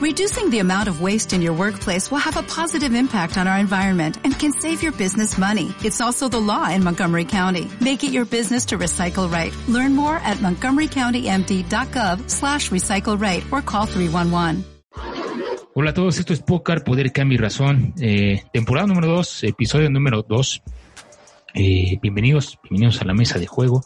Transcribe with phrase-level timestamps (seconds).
[0.00, 3.58] Reducing the amount of waste in your workplace will have a positive impact on our
[3.58, 5.74] environment and can save your business money.
[5.84, 7.68] It's also the law in Montgomery County.
[7.82, 9.52] Make it your business to recycle right.
[9.68, 14.64] Learn more at montgomerycountymd.gov slash recycle right or call 311.
[15.74, 19.90] Hola a todos, esto es Pócar, Poder, Cambio y Razón, eh, temporada número 2, episodio
[19.90, 20.62] número 2.
[21.52, 23.84] Eh, bienvenidos, bienvenidos a la mesa de juego.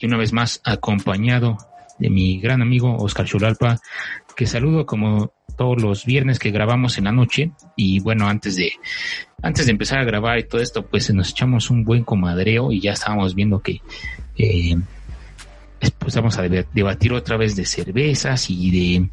[0.00, 1.58] Y una vez más acompañado
[2.02, 3.80] de mi gran amigo Oscar Chulalpa,
[4.34, 7.52] que saludo como todos los viernes que grabamos en la noche.
[7.76, 8.72] Y bueno, antes de,
[9.42, 12.80] antes de empezar a grabar y todo esto, pues nos echamos un buen comadreo y
[12.80, 13.80] ya estábamos viendo que
[14.36, 14.76] eh,
[15.98, 19.08] pues vamos a debatir otra vez de cervezas y de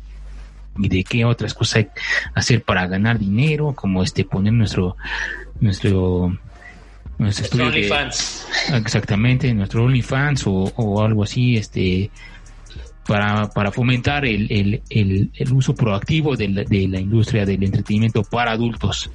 [0.78, 1.92] y de qué otras cosas hay que
[2.36, 4.96] hacer para ganar dinero, como este poner nuestro
[5.60, 6.38] nuestro
[7.18, 8.48] nuestro OnlyFans.
[8.74, 12.12] Exactamente, nuestro OnlyFans o, o algo así, este
[13.10, 17.64] para, para fomentar el, el, el, el uso proactivo de la, de la industria del
[17.64, 19.10] entretenimiento para adultos.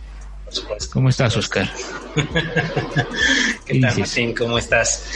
[0.92, 1.70] ¿Cómo estás, Oscar?
[3.64, 4.34] ¿Qué, tal, Martín?
[4.34, 5.08] ¿Cómo estás?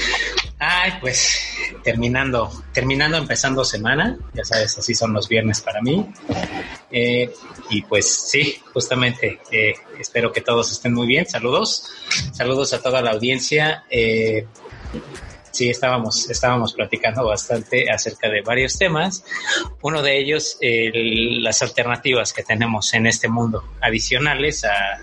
[0.61, 1.41] Ay, pues
[1.83, 6.07] terminando, terminando, empezando semana, ya sabes, así son los viernes para mí.
[6.93, 7.33] Eh,
[7.71, 11.29] y pues sí, justamente, eh, espero que todos estén muy bien.
[11.29, 11.91] Saludos,
[12.33, 13.83] saludos a toda la audiencia.
[13.91, 14.47] Eh,
[15.51, 19.25] sí, estábamos, estábamos platicando bastante acerca de varios temas.
[19.83, 25.03] Uno de ellos, las alternativas que tenemos en este mundo, adicionales a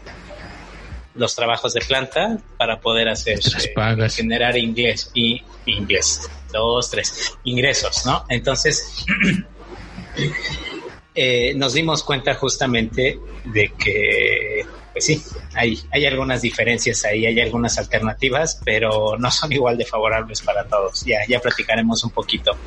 [1.16, 6.30] los trabajos de planta para poder hacer eh, generar inglés y inglés.
[6.52, 9.06] Dos tres ingresos no entonces
[11.16, 15.22] eh, nos dimos cuenta justamente de que pues sí
[15.54, 20.66] hay hay algunas diferencias ahí hay algunas alternativas pero no son igual de favorables para
[20.66, 22.58] todos ya ya platicaremos un poquito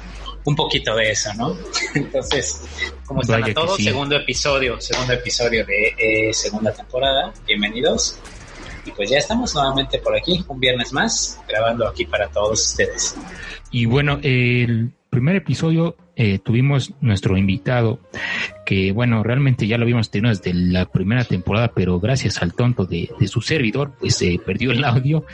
[0.44, 1.54] un poquito de eso, ¿no?
[1.94, 2.64] Entonces,
[3.04, 3.76] ¿cómo están a todos?
[3.76, 7.34] Segundo episodio, segundo episodio de eh, segunda temporada.
[7.46, 8.18] Bienvenidos.
[8.86, 13.14] Y pues ya estamos nuevamente por aquí, un viernes más, grabando aquí para todos ustedes.
[13.70, 18.00] Y bueno, el primer episodio eh, tuvimos nuestro invitado,
[18.66, 22.86] que bueno, realmente ya lo habíamos tenido desde la primera temporada, pero gracias al tonto
[22.86, 25.24] de, su servidor, pues se perdió el audio.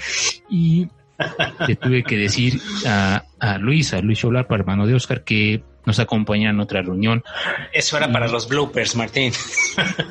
[0.50, 0.88] Y
[1.66, 5.98] le tuve que decir a, a Luis, a Luis para hermano de Oscar, que nos
[5.98, 7.22] acompaña en otra reunión.
[7.72, 9.32] Eso era para los bloopers, Martín.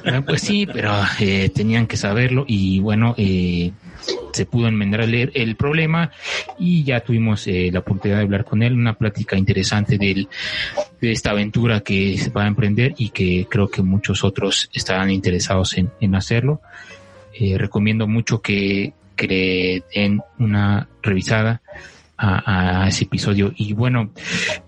[0.05, 3.71] Ah, pues sí, pero eh, tenían que saberlo y bueno, eh,
[4.31, 6.11] se pudo enmendar el, el problema
[6.59, 10.27] y ya tuvimos eh, la oportunidad de hablar con él, una plática interesante de
[11.01, 15.77] esta aventura que se va a emprender y que creo que muchos otros estarán interesados
[15.77, 16.61] en, en hacerlo.
[17.57, 21.61] recomiendo mucho que, que le den una revisada
[22.23, 23.53] a, ese episodio.
[23.55, 24.11] Y bueno,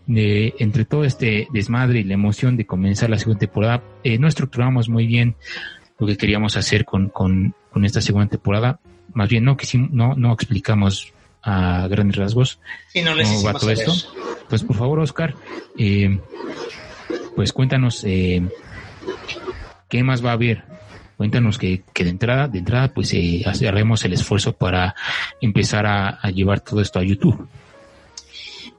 [0.07, 4.89] entre todo este desmadre y la emoción de comenzar la segunda temporada, eh, no estructuramos
[4.89, 5.35] muy bien
[5.97, 8.79] lo que queríamos hacer con, con, con esta segunda temporada.
[9.13, 12.59] Más bien, no, que no, no explicamos a grandes rasgos
[12.93, 13.93] cómo va todo esto.
[14.49, 15.35] Pues por favor, Oscar,
[15.77, 16.19] eh,
[17.35, 18.43] pues cuéntanos eh,
[19.87, 20.63] qué más va a haber
[21.17, 24.95] Cuéntanos que, que de entrada, de entrada, pues eh, haremos el esfuerzo para
[25.41, 27.47] empezar a, llevar todo esto a YouTube.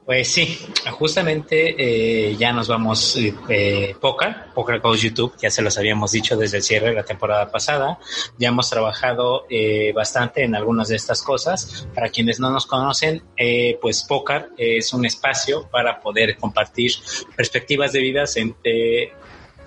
[0.05, 0.57] Pues sí,
[0.91, 3.17] justamente eh, ya nos vamos
[3.49, 7.03] eh, Poker, Poker Goes YouTube, ya se los habíamos dicho desde el cierre de la
[7.03, 7.99] temporada pasada.
[8.37, 11.89] Ya hemos trabajado eh, bastante en algunas de estas cosas.
[11.93, 16.93] Para quienes no nos conocen, eh, pues Poker es un espacio para poder compartir
[17.35, 19.11] perspectivas de vida entre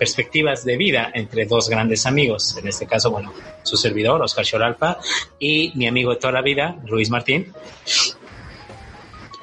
[0.01, 3.31] perspectivas de vida entre dos grandes amigos, en este caso, bueno,
[3.61, 4.97] su servidor, Oscar Choralpa,
[5.37, 7.53] y mi amigo de toda la vida, Luis Martín.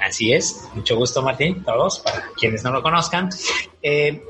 [0.00, 3.28] Así es, mucho gusto Martín, todos, para quienes no lo conozcan.
[3.80, 4.20] Eh,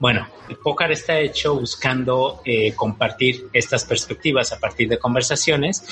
[0.00, 5.82] bueno, el pócar está hecho buscando eh, compartir estas perspectivas a partir de conversaciones,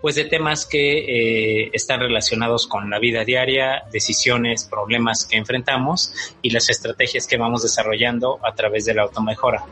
[0.00, 6.12] pues de temas que eh, están relacionados con la vida diaria, decisiones, problemas que enfrentamos
[6.42, 9.64] y las estrategias que vamos desarrollando a través de la automejora.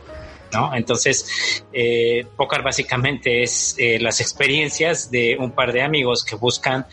[0.52, 0.74] ¿no?
[0.74, 6.86] Entonces, eh, Pócar básicamente es eh, las experiencias de un par de amigos que buscan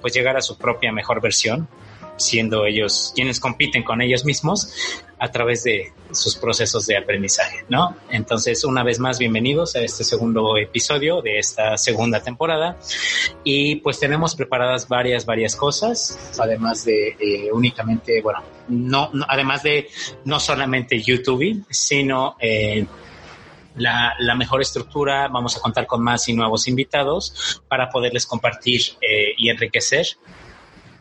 [0.00, 1.68] pues llegar a su propia mejor versión
[2.18, 4.72] siendo ellos quienes compiten con ellos mismos
[5.18, 7.96] a través de sus procesos de aprendizaje, ¿no?
[8.10, 12.78] Entonces, una vez más, bienvenidos a este segundo episodio de esta segunda temporada.
[13.42, 19.88] Y pues tenemos preparadas varias, varias cosas, además de eh, únicamente, bueno, no, además de
[20.24, 22.86] no solamente YouTube, sino eh,
[23.76, 25.28] la, la, mejor estructura.
[25.28, 30.06] Vamos a contar con más y nuevos invitados para poderles compartir eh, y enriquecer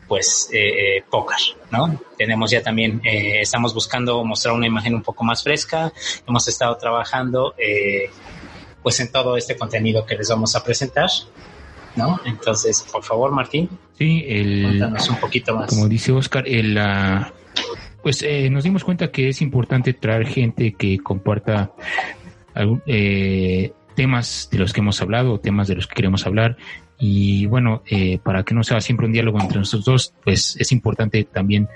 [0.08, 1.38] pues eh, póker,
[1.72, 2.00] ¿no?
[2.18, 5.92] Tenemos ya también, estamos buscando mostrar una imagen un poco más fresca,
[6.28, 7.54] hemos estado trabajando
[8.82, 11.10] pues en todo este contenido que les vamos a presentar,
[11.96, 12.20] ¿no?
[12.26, 13.70] Entonces, por favor, Martín.
[13.98, 15.70] Sí, el, cuéntanos un poquito más.
[15.70, 16.80] Como dice Oscar, el,
[18.02, 21.74] pues eh, nos dimos cuenta que es importante traer gente que comparta
[22.86, 26.56] eh, temas de los que hemos hablado, temas de los que queremos hablar.
[27.00, 30.72] Y bueno, eh, para que no sea siempre un diálogo entre nosotros dos, pues es
[30.72, 31.68] importante también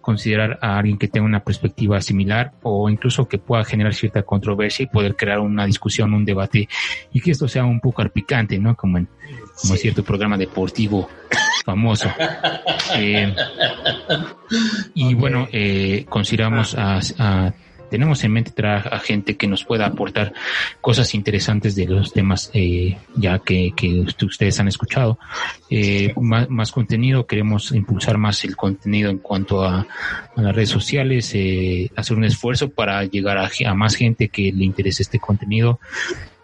[0.00, 4.82] considerar a alguien que tenga una perspectiva similar o incluso que pueda generar cierta controversia
[4.82, 6.68] y poder crear una discusión, un debate
[7.12, 8.74] y que esto sea un poco picante, ¿no?
[8.74, 9.08] Como en,
[9.62, 11.08] como cierto programa deportivo
[11.64, 12.08] famoso.
[12.94, 13.34] Eh,
[14.94, 17.52] y bueno, eh, consideramos a,
[17.90, 20.32] tenemos en mente traer a gente que nos pueda aportar
[20.80, 23.72] cosas interesantes de los temas eh, ya que,
[24.22, 25.18] ustedes han escuchado.
[26.16, 29.86] más, contenido, queremos impulsar más el contenido en cuanto a,
[30.36, 31.28] las redes sociales,
[31.96, 35.80] hacer un esfuerzo para llegar a, más gente que le interese este contenido.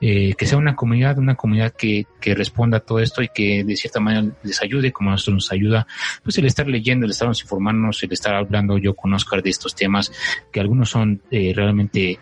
[0.04, 3.62] Eh, que sea una comunidad, una comunidad que, que, responda a todo esto y que
[3.62, 5.86] de cierta manera les ayude, como a nosotros nos ayuda,
[6.24, 9.76] pues el estar leyendo, el estarnos informándonos, el estar hablando yo con Oscar de estos
[9.76, 10.10] temas,
[10.50, 12.18] que algunos son eh, realmente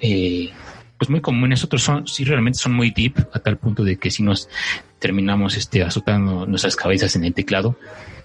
[0.00, 0.50] eh,
[0.96, 4.12] pues muy comunes, otros son, sí realmente son muy deep, a tal punto de que
[4.12, 4.48] si nos
[5.00, 7.76] terminamos este azotando nuestras cabezas en el teclado,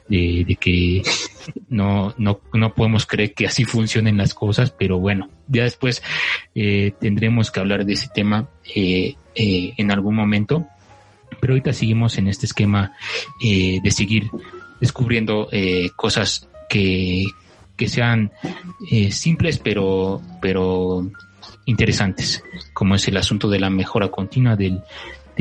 [0.10, 1.04] de, que
[1.70, 6.02] no, no, no podemos creer que así funcionen las cosas, pero bueno, ya después
[6.56, 10.68] eh, tendremos que hablar de ese tema eh, eh, en algún momento,
[11.40, 12.94] pero ahorita seguimos en este esquema
[13.42, 14.30] de seguir
[14.82, 15.48] descubriendo
[15.96, 17.24] cosas que,
[17.78, 18.32] que sean
[19.12, 21.10] simples pero, pero
[21.66, 24.82] interesantes, como es el asunto de la mejora continua del,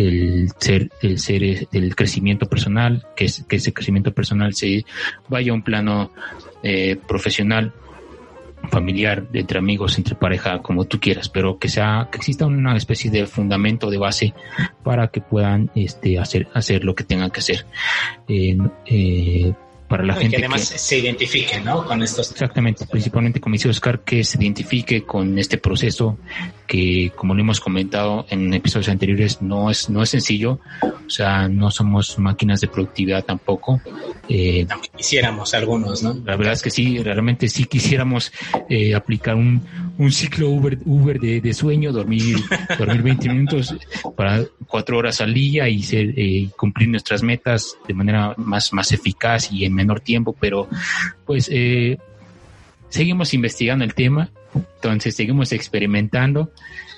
[0.02, 4.84] del ser, del ser, del crecimiento personal, que, es, que ese crecimiento personal se
[5.28, 6.12] vaya a un plano
[6.62, 7.72] eh, profesional,
[8.70, 13.10] familiar, entre amigos, entre pareja, como tú quieras, pero que sea, que exista una especie
[13.10, 14.34] de fundamento de base
[14.84, 17.66] para que puedan este, hacer, hacer lo que tengan que hacer.
[18.28, 18.56] Eh,
[18.86, 19.52] eh,
[19.88, 20.36] para la gente.
[20.36, 21.84] Que además se identifique, ¿no?
[21.84, 22.30] Con estos.
[22.30, 26.18] Exactamente, principalmente como dice Oscar, que se identifique con este proceso
[26.68, 30.60] que, como lo hemos comentado en episodios anteriores, no es, no es sencillo.
[30.82, 33.80] O sea, no somos máquinas de productividad tampoco.
[34.28, 36.14] Eh, Aunque quisiéramos algunos, ¿no?
[36.24, 38.30] La verdad es que sí, realmente sí quisiéramos
[38.68, 39.62] eh, aplicar un,
[39.96, 42.36] un ciclo Uber, Uber de, de sueño, dormir,
[42.78, 43.74] dormir 20 minutos
[44.14, 48.92] para cuatro horas al día y ser, eh, cumplir nuestras metas de manera más, más
[48.92, 50.68] eficaz y en menor tiempo, pero
[51.24, 51.98] pues eh,
[52.90, 56.52] seguimos investigando el tema, entonces seguimos experimentando.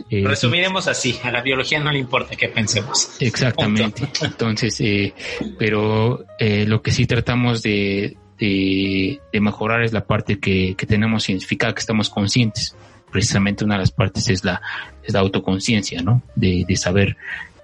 [0.08, 3.16] Eh, Resumiremos así, a la biología no le importa qué pensemos.
[3.20, 5.14] Exactamente, entonces, eh,
[5.58, 11.28] pero eh, lo que sí tratamos de, de, mejorar es la parte que, que tenemos
[11.28, 12.74] identificada, que estamos conscientes
[13.10, 14.62] precisamente una de las partes es la,
[15.02, 16.22] es la autoconciencia, ¿no?
[16.34, 17.16] De, de, saber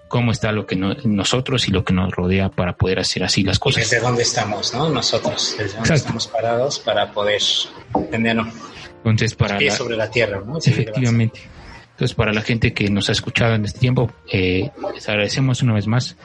[0.08, 3.58] cómo está lo que nosotros y lo que nos rodea para poder hacer así las
[3.58, 3.88] cosas.
[3.88, 4.88] desde dónde estamos, ¿no?
[4.88, 7.40] Nosotros, desde dónde estamos parados para poder
[7.94, 8.46] entenderlo.
[8.98, 9.58] Entonces, para...
[9.58, 10.58] Pie sobre la tierra, ¿no?
[10.58, 11.40] efectivamente.
[11.92, 15.72] Entonces, para la gente que nos ha escuchado en este tiempo, eh, les agradecemos una
[15.72, 16.16] vez más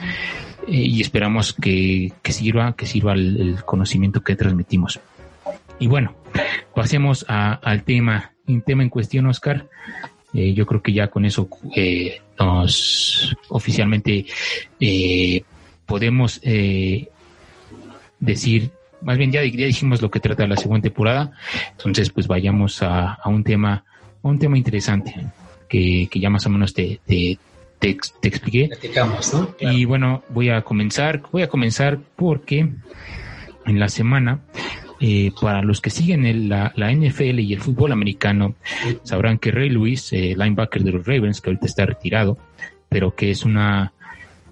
[0.68, 5.00] eh, y esperamos que, que, sirva, que sirva el, conocimiento que transmitimos.
[5.80, 6.16] Y bueno,
[6.76, 9.70] pasemos al tema, un tema en cuestión, Oscar.
[10.34, 14.26] Eh, yo creo que ya con eso eh, nos oficialmente
[14.80, 15.44] eh,
[15.86, 17.10] podemos eh,
[18.20, 18.72] decir,
[19.02, 21.34] más bien ya, dijimos lo que trata la segunda temporada,
[21.72, 23.84] entonces pues vayamos a, un tema,
[24.22, 25.14] un tema interesante
[25.68, 27.38] que, ya más o menos te, te,
[27.78, 28.70] te, expliqué.
[29.60, 32.70] Y bueno, voy a comenzar, voy a comenzar porque
[33.66, 34.40] en la semana
[35.04, 38.54] eh, para los que siguen la, NFL y el fútbol americano,
[39.02, 42.38] sabrán que Ray Lewis, eh, linebacker de los Ravens, que ahorita está retirado,
[42.88, 43.94] pero que es una,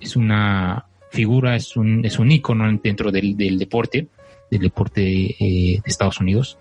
[0.02, 4.08] es una figura, es un, es un ícono dentro del, deporte,
[4.50, 6.58] del deporte eh, de Estados Unidos.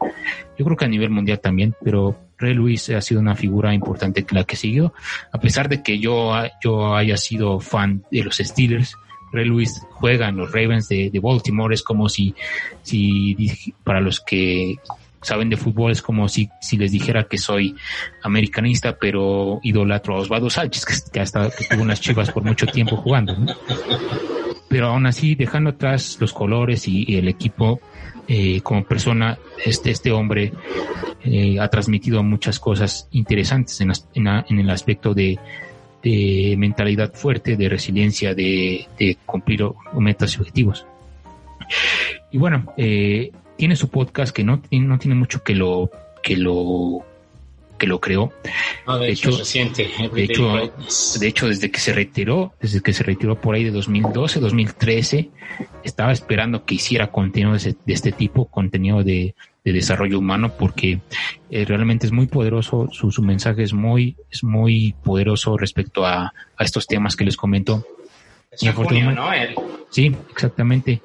[0.59, 4.27] Yo creo que a nivel mundial también, pero Ray Lewis ha sido una figura importante
[4.33, 4.93] la que siguió,
[5.33, 8.97] a pesar de que yo, yo haya sido fan de los Steelers,
[9.33, 12.35] Ray Lewis juega en los Ravens de, Baltimore, es como si,
[12.83, 14.77] si para los que
[15.21, 17.75] saben de fútbol es como si, si les dijera que soy
[18.23, 22.97] americanista, pero idolatro a Osvaldo Sánchez, que, hasta que tuvo unas chivas por mucho tiempo
[22.97, 23.37] jugando.
[24.69, 27.81] Pero aún así, dejando atrás los colores y, el equipo,
[28.29, 30.53] eh, como persona, este, este hombre
[31.25, 35.39] eh, ha transmitido muchas cosas interesantes en, en el aspecto de,
[36.03, 38.87] de mentalidad fuerte, de resiliencia, de,
[39.27, 39.65] cumplir
[39.95, 40.87] metas y objetivos.
[42.31, 45.91] y bueno, eh, tiene su podcast que no, no tiene mucho que lo
[46.23, 47.05] que lo
[47.79, 48.33] que lo creó.
[48.99, 49.89] de, hecho, reciente.
[50.13, 50.71] De hecho,
[51.19, 55.31] de hecho, desde que se retiró, desde que se retiró por ahí de 2012, 2013,
[55.85, 61.01] estaba esperando que hiciera contenido de, este tipo, contenido de, desarrollo humano, porque
[61.51, 66.33] eh, realmente es muy poderoso, su, su, mensaje es muy, es muy poderoso respecto a,
[66.57, 67.87] a estos temas que les comento.
[69.91, 71.03] Sí, exactamente.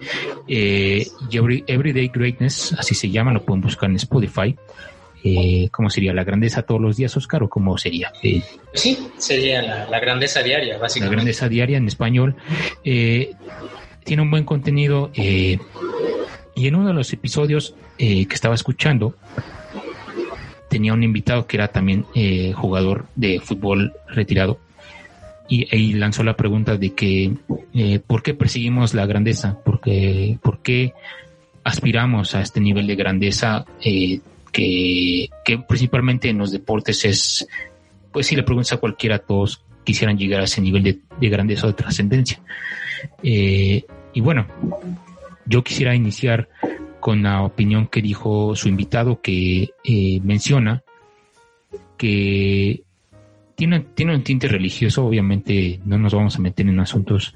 [0.48, 4.56] Eh, Everyday Greatness, así se llama, lo pueden buscar en Spotify.
[5.24, 6.14] Eh, ¿Cómo sería?
[6.14, 7.44] ¿La grandeza todos los días, Oscar?
[7.44, 8.12] ¿O cómo sería?
[8.22, 8.42] Eh,
[8.74, 11.16] sí, sería la, grandeza diaria, básicamente.
[11.16, 12.36] La grandeza diaria en español.
[12.84, 13.32] Eh,
[14.04, 15.58] tiene un buen contenido y
[16.56, 19.16] en uno de los episodios que estaba escuchando
[20.70, 22.06] tenía un invitado que era también
[22.54, 24.60] jugador de fútbol retirado
[25.48, 27.34] y, lanzó la pregunta de que
[27.74, 29.58] eh, ¿por qué perseguimos la grandeza?
[29.64, 30.94] ¿Por qué, por qué
[31.64, 34.20] aspiramos a este nivel de grandeza eh,
[34.54, 35.30] que,
[35.68, 37.48] principalmente en los deportes es,
[38.12, 41.66] pues si le preguntas a cualquiera, todos quisieran llegar a ese nivel de, de grandeza
[41.66, 42.40] o de trascendencia.
[43.22, 43.84] Eh,
[44.14, 44.48] y bueno,
[45.46, 46.48] yo quisiera iniciar
[47.02, 49.74] con la opinión que dijo su invitado que
[50.24, 50.84] menciona
[51.98, 52.84] que
[53.56, 57.34] tiene, tiene un tinte religioso, obviamente no nos vamos a meter en asuntos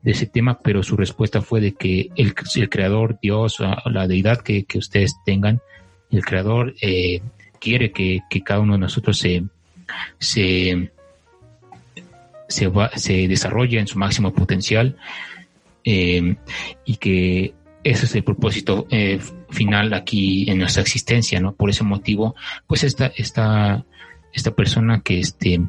[0.00, 4.38] de ese tema, pero su respuesta fue de que el, el creador, Dios, la deidad
[4.38, 5.60] que, que ustedes tengan,
[6.12, 7.20] el creador eh,
[7.58, 9.44] quiere que, cada uno de nosotros se,
[10.18, 10.90] se,
[12.48, 14.96] se, va, se desarrolle en su máximo potencial
[15.84, 16.36] eh,
[16.84, 17.54] y que
[17.84, 21.52] ese es el propósito eh, final aquí en nuestra existencia, ¿no?
[21.54, 23.84] Por ese motivo, pues esta, esta,
[24.32, 25.60] esta persona que este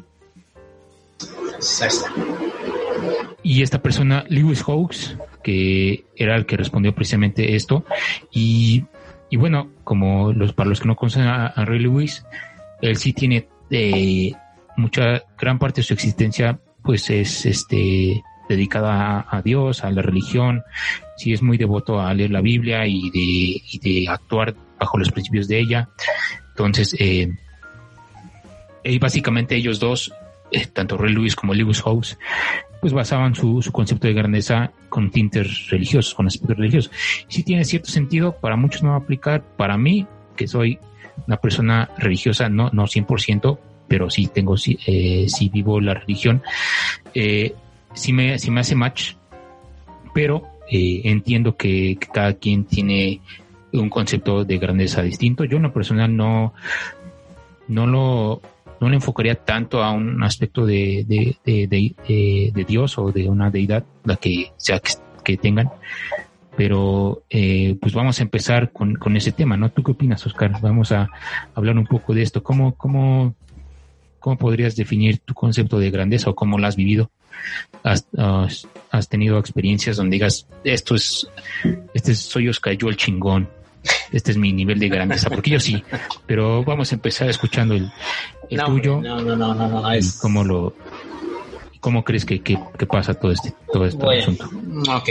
[3.42, 7.84] y esta persona Lewis Hawks que era el que respondió precisamente esto
[8.32, 8.84] y,
[9.34, 12.24] y bueno como los para los que no conocen a, Ray Lewis
[12.80, 14.32] él sí tiene eh,
[14.76, 20.62] mucha gran parte de su existencia pues es este dedicada a, Dios, a la religión,
[21.16, 25.10] sí es muy devoto a leer la Biblia y de, y de actuar bajo los
[25.10, 25.88] principios de ella.
[26.50, 27.32] Entonces, eh,
[28.84, 30.12] y básicamente ellos dos,
[30.72, 32.18] tanto Ray Lewis como Lewis House,
[32.80, 36.92] pues basaban su, su, concepto de grandeza con tintes religiosos, con aspectos religiosos.
[37.28, 40.78] Sí tiene cierto sentido, para muchos no va a aplicar, para mí, que soy
[41.26, 43.58] una persona religiosa, no, no 100%,
[43.88, 46.42] pero sí tengo, sí, eh, vivo la religión,
[47.14, 47.54] eh,
[47.94, 49.14] sí, me, sí me hace match,
[50.12, 53.20] pero eh, entiendo que, que, cada quien tiene
[53.72, 55.44] un concepto de grandeza distinto.
[55.44, 56.54] Yo en lo personal no,
[57.68, 58.40] no lo,
[58.80, 64.16] no le enfocaría tanto a un aspecto de, de, Dios o de una deidad, la
[64.16, 64.80] que sea
[65.22, 65.70] que, tengan.
[66.56, 69.70] Pero eh, pues vamos a empezar con, ese tema, ¿no?
[69.70, 70.52] ¿Tú qué opinas, Oscar?
[70.60, 71.10] Vamos a
[71.54, 72.42] hablar un poco de esto.
[72.42, 73.34] ¿Cómo, cómo,
[74.20, 77.10] cómo podrías definir tu concepto de grandeza o cómo lo has vivido?
[77.82, 78.06] ¿Has,
[78.90, 81.28] has, tenido experiencias donde digas, esto es,
[81.92, 83.48] este soy Oscar, yo el chingón?
[84.12, 85.82] Este es mi nivel de grandeza, porque yo sí,
[86.26, 87.90] pero vamos a empezar escuchando el,
[88.66, 89.00] tuyo.
[89.00, 90.18] No, no, no, no, no, es...
[90.20, 90.74] ¿Cómo lo,
[91.80, 94.48] cómo crees que, que, pasa todo este, todo este asunto?
[94.88, 95.10] Ok.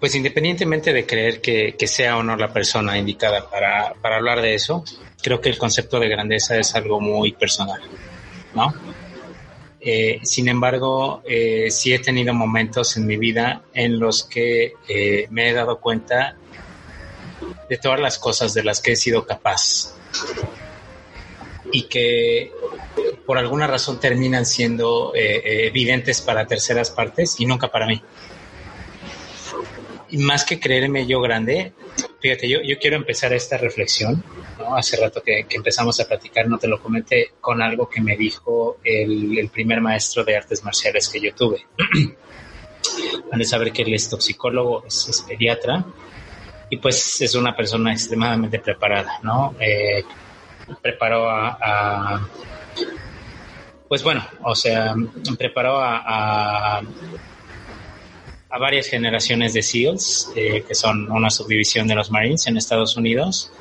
[0.00, 4.42] Pues independientemente de creer que, que, sea o no la persona indicada para, para hablar
[4.42, 4.84] de eso,
[5.22, 7.80] creo que el concepto de grandeza es algo muy personal,
[8.54, 8.74] ¿no?
[9.84, 15.26] Eh, sin embargo, eh, sí he tenido momentos en mi vida en los que eh,
[15.30, 16.36] me he dado cuenta
[17.68, 19.96] de todas las cosas de las que he sido capaz
[21.72, 22.52] y que
[23.26, 28.00] por alguna razón terminan siendo evidentes para terceras partes y nunca para mí.
[30.18, 31.72] Más que creerme yo grande,
[32.20, 34.22] fíjate, yo, yo quiero empezar esta reflexión
[34.76, 38.78] Hace rato que, empezamos a platicar, no te lo comenté, con algo que me dijo
[38.84, 41.66] el, primer maestro de artes marciales que yo tuve.
[43.32, 45.84] Han de saber que él es toxicólogo, es, pediatra
[46.68, 49.54] y pues es una persona extremadamente preparada, ¿no?
[49.60, 50.04] Eh,
[50.80, 52.28] preparó a,
[53.88, 54.94] pues bueno, o sea,
[55.38, 56.82] preparó a, a,
[58.58, 63.52] varias generaciones de SEALs, eh, que son una subdivisión de los Marines en Estados Unidos,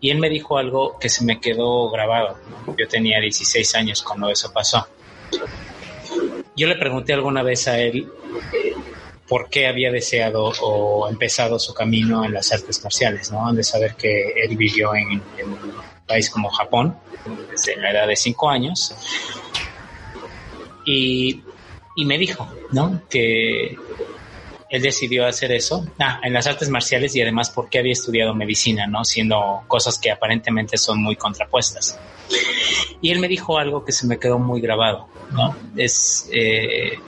[0.00, 2.38] y él me dijo algo que se me quedó grabado.
[2.78, 4.86] Yo tenía 16 años cuando eso pasó.
[6.56, 8.08] Yo le pregunté alguna vez a él
[9.28, 13.46] por qué había deseado o empezado su camino en las artes marciales, ¿no?
[13.46, 15.74] Han de saber que él vivió en, un
[16.06, 16.96] país como Japón
[17.50, 18.94] desde la edad de 5 años.
[20.84, 21.42] Y,
[21.96, 23.02] y me dijo, ¿no?
[23.10, 23.76] Que
[24.68, 28.86] él decidió hacer eso, ah, en las artes marciales y además porque había estudiado medicina,
[28.86, 29.04] ¿no?
[29.04, 31.98] Siendo cosas que aparentemente son muy contrapuestas.
[33.00, 35.54] Y él me dijo algo que se me quedó muy grabado, ¿no?
[35.76, 36.98] Es, eh,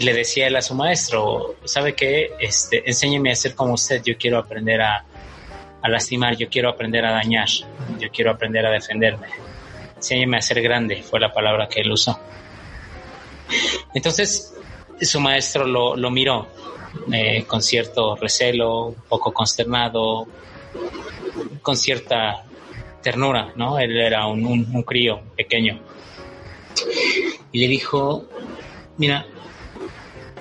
[0.00, 2.30] le decía él a su maestro, ¿sabe qué?
[2.40, 5.04] Este, enséñeme a ser como usted, yo quiero aprender a,
[5.82, 7.48] a lastimar, yo quiero aprender a dañar,
[7.98, 9.28] yo quiero aprender a defenderme.
[9.96, 12.18] Enséñeme a ser grande, fue la palabra que él usó.
[13.94, 14.54] Entonces,
[15.00, 16.48] su maestro lo, miró
[17.12, 20.26] eh, con cierto recelo, un poco consternado,
[21.62, 22.44] con cierta
[23.02, 23.78] ternura, ¿no?
[23.78, 25.80] Él era un, un, crío pequeño.
[27.52, 28.26] Y le dijo,
[28.98, 29.26] mira,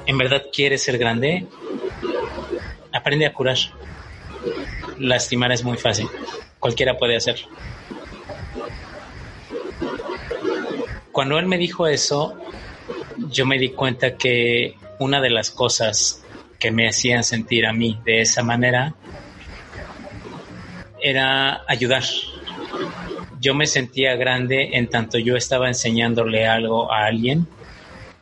[0.06, 1.48] ¿en verdad quieres ser grande?
[2.92, 3.58] Aprende a curar.
[4.98, 6.08] Lastimar es muy fácil.
[6.60, 7.48] Cualquiera puede hacerlo.
[11.12, 12.38] Cuando él me dijo eso,
[13.28, 16.24] yo me di cuenta que una de las cosas
[16.60, 18.94] que me hacían sentir a mí de esa manera
[21.02, 22.04] era ayudar.
[23.40, 27.48] Yo me sentía grande en tanto yo estaba enseñándole algo a alguien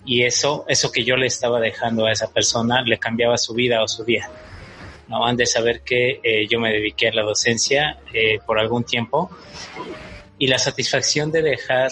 [0.06, 3.82] y eso, eso que yo le estaba dejando a esa persona le cambiaba su vida
[3.82, 4.30] o su día.
[5.08, 8.84] No han de saber que eh, yo me dediqué a la docencia eh, por algún
[8.84, 9.32] tiempo
[10.38, 11.92] y la satisfacción de dejar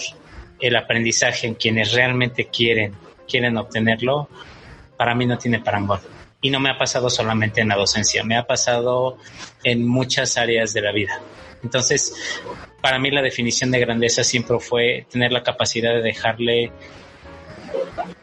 [0.60, 2.94] el aprendizaje en quienes realmente quieren,
[3.28, 4.28] quieren obtenerlo,
[4.96, 6.00] para mí no tiene parangón.
[6.40, 9.18] Y no me ha pasado solamente en la docencia, me ha pasado
[9.64, 11.20] en muchas áreas de la vida.
[11.62, 12.14] Entonces,
[12.80, 16.70] para mí la definición de grandeza siempre fue tener la capacidad de dejarle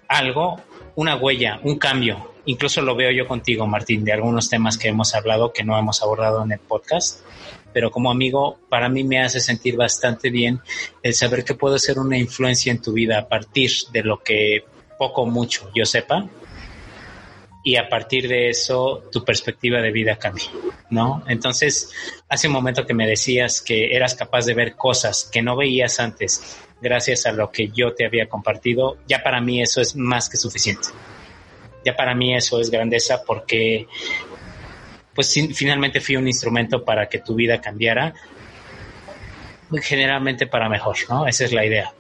[0.07, 0.61] algo,
[0.95, 2.31] una huella, un cambio.
[2.45, 6.01] Incluso lo veo yo contigo, Martín, de algunos temas que hemos hablado que no hemos
[6.01, 7.21] abordado en el podcast
[7.73, 10.61] pero como amigo para mí me hace sentir bastante bien
[11.01, 14.63] el saber que puedo ser una influencia en tu vida a partir de lo que
[14.97, 16.29] poco o mucho yo sepa
[17.65, 20.49] y a partir de eso tu perspectiva de vida cambia,
[20.89, 21.23] ¿no?
[21.29, 21.93] Entonces,
[22.27, 26.01] hace un momento que me decías que eras capaz de ver cosas que no veías
[26.01, 30.29] antes gracias a lo que yo te había compartido, ya para mí eso es más
[30.29, 30.89] que suficiente.
[31.85, 33.87] Ya para mí eso es grandeza porque
[35.15, 38.13] pues finalmente fui un instrumento para que tu vida cambiara,
[39.81, 41.25] generalmente para mejor, ¿no?
[41.25, 41.93] Esa es la idea.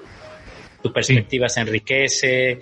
[0.81, 2.59] Tu perspectiva se enriquece,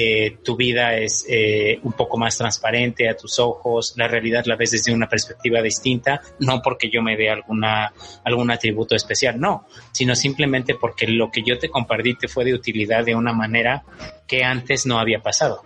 [0.00, 4.54] eh, tu vida es eh, un poco más transparente a tus ojos, la realidad la
[4.54, 9.66] ves desde una perspectiva distinta, no porque yo me dé alguna, algún atributo especial, no,
[9.90, 13.82] sino simplemente porque lo que yo te compartí te fue de utilidad de una manera
[14.28, 15.64] que antes no había pasado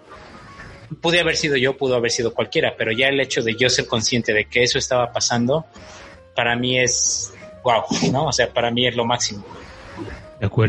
[1.00, 3.86] pude haber sido yo, pudo haber sido cualquiera, pero ya el hecho de yo ser
[3.86, 5.64] consciente de que eso estaba pasando,
[6.34, 7.32] para mí es
[7.64, 8.26] wow, ¿no?
[8.26, 9.44] O sea, para mí es lo máximo.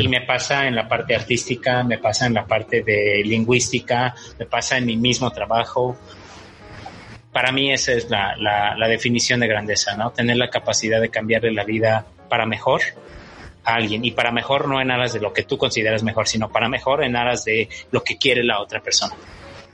[0.06, 4.46] Y me pasa en la parte artística, me pasa en la parte de lingüística, me
[4.46, 5.98] pasa en mi mismo trabajo.
[7.32, 10.12] Para mí esa es la, la, la definición de grandeza, ¿no?
[10.12, 12.82] Tener la capacidad de cambiarle la vida para mejor
[13.64, 16.52] a alguien y para mejor no en aras de lo que tú consideras mejor, sino
[16.52, 19.16] para mejor en aras de lo que quiere la otra persona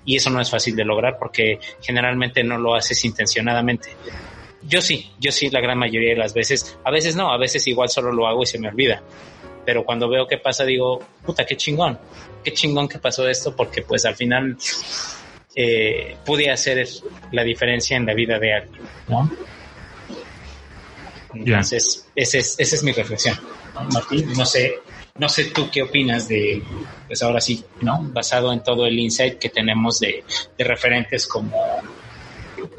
[0.05, 3.89] y eso no es fácil de lograr porque generalmente no lo haces intencionadamente.
[4.63, 7.65] Yo sí, yo sí la gran mayoría de las veces, a veces no, a veces
[7.67, 9.03] igual solo lo hago y se me olvida.
[9.69, 11.99] Pero cuando veo qué pasa digo, puta, qué chingón,
[12.43, 14.57] qué chingón que pasó esto porque pues al final
[15.53, 16.87] eh, pude hacer
[17.31, 19.29] la diferencia en la vida de alguien, ¿no?
[21.35, 23.37] Entonces, esa es, esa es mi reflexión.
[23.93, 24.79] Martín, no sé,
[25.19, 26.63] no sé tú qué opinas de,
[27.05, 27.99] pues ahora sí, ¿no?
[28.11, 30.23] Basado en todo el insight que tenemos de,
[30.57, 31.55] referentes como,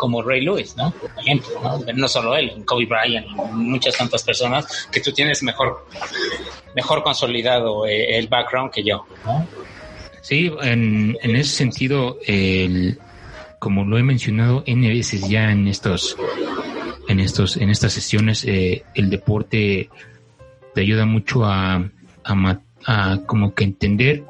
[0.01, 0.91] como Ray Lewis, ¿no?
[0.93, 1.51] Por ejemplo,
[1.95, 2.09] ¿no?
[2.09, 5.87] Solo él, Kobe Bryant, muchas tantas personas que tú tienes mejor,
[6.75, 9.05] mejor consolidado eh, el background que yo.
[10.23, 12.99] Sí, en, en ese sentido, el,
[13.59, 16.17] como lo he mencionado N veces ya en estos,
[17.07, 19.91] en estos, en estas sesiones, eh, el deporte
[20.75, 21.85] te ayuda mucho a,
[22.25, 24.25] a, como que entender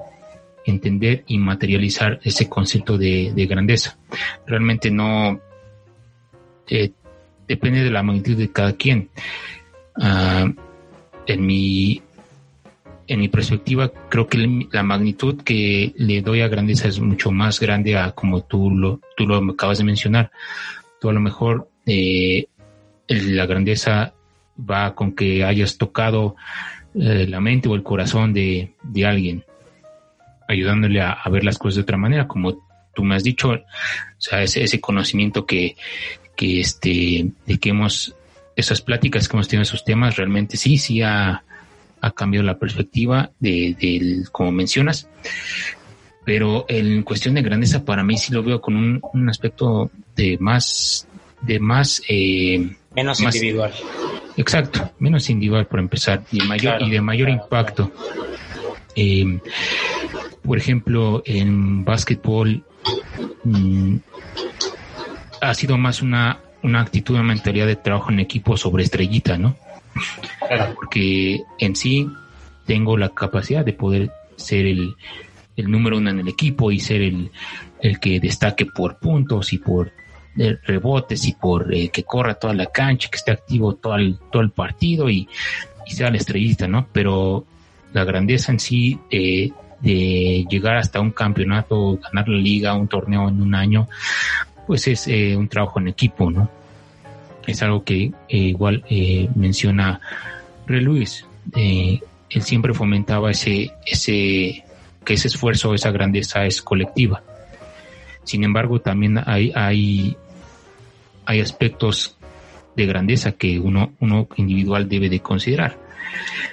[0.66, 3.98] entender y materializar ese concepto de, grandeza.
[4.46, 5.40] Realmente no
[6.70, 6.92] eh,
[7.46, 9.10] depende de la magnitud de cada quien.
[9.96, 10.50] Ah,
[11.26, 12.02] en mi
[13.06, 17.58] en mi perspectiva creo que la magnitud que le doy a grandeza es mucho más
[17.58, 20.30] grande a como tú lo tú lo acabas de mencionar.
[21.00, 22.46] Tú a lo mejor eh,
[23.08, 24.14] la grandeza
[24.58, 26.36] va con que hayas tocado
[26.94, 29.44] eh, la mente o el corazón de, alguien,
[30.48, 32.58] ayudándole a, ver las cosas de otra manera, como
[32.94, 33.60] tú me has dicho, o
[34.18, 35.76] sea, ese, ese conocimiento que,
[36.40, 38.16] que, este, de que hemos,
[38.56, 41.44] esas pláticas que hemos tenido esos temas, realmente sí, sí ha,
[42.14, 45.06] cambiado la perspectiva de, como mencionas,
[46.24, 51.06] pero en cuestión de grandeza para mí sí lo veo con un, aspecto de más,
[51.42, 53.74] de más, eh, menos individual.
[54.38, 57.92] Exacto, menos individual por empezar y mayor y de mayor impacto.
[58.96, 59.40] Eh,
[60.42, 62.64] por ejemplo, en básquetbol
[63.44, 63.96] mm,
[65.40, 69.56] ha sido más una, una actitud, una mentalidad de trabajo en equipo sobre estrellita, ¿no?
[70.74, 72.08] Porque en sí
[72.66, 74.94] tengo la capacidad de poder ser el,
[75.56, 77.30] el número uno en el equipo y ser el,
[77.80, 79.92] el que destaque por puntos y por
[80.38, 84.18] eh, rebotes y por eh, que corra toda la cancha, que esté activo todo el,
[84.30, 85.28] todo el partido y,
[85.86, 86.86] sea la estrellita, ¿no?
[86.92, 87.44] Pero
[87.92, 89.50] la grandeza en sí eh,
[89.80, 93.88] de llegar hasta un campeonato, ganar la liga, un torneo en un año,
[94.70, 96.48] pues es un trabajo en equipo, ¿no?
[97.44, 98.84] Es algo que igual
[99.34, 100.00] menciona
[100.64, 101.26] Re Luis.
[101.56, 102.00] él
[102.42, 104.64] siempre fomentaba ese, ese,
[105.04, 107.20] que ese esfuerzo, esa grandeza es colectiva.
[108.22, 110.16] Sin embargo, también hay, hay,
[111.24, 112.16] hay aspectos
[112.76, 115.76] de grandeza que uno, uno individual debe de considerar.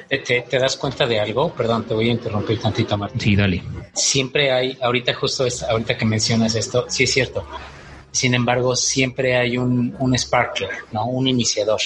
[0.09, 1.53] ¿Te, das cuenta de algo?
[1.53, 3.21] Perdón, te voy a interrumpir tantito, Martín.
[3.21, 3.61] Sí, dale.
[3.93, 7.45] Siempre hay, ahorita justo es, ahorita que mencionas esto, sí es cierto.
[8.17, 11.05] Sin embargo, siempre hay un, un sparkler, ¿no?
[11.05, 11.79] Un iniciador.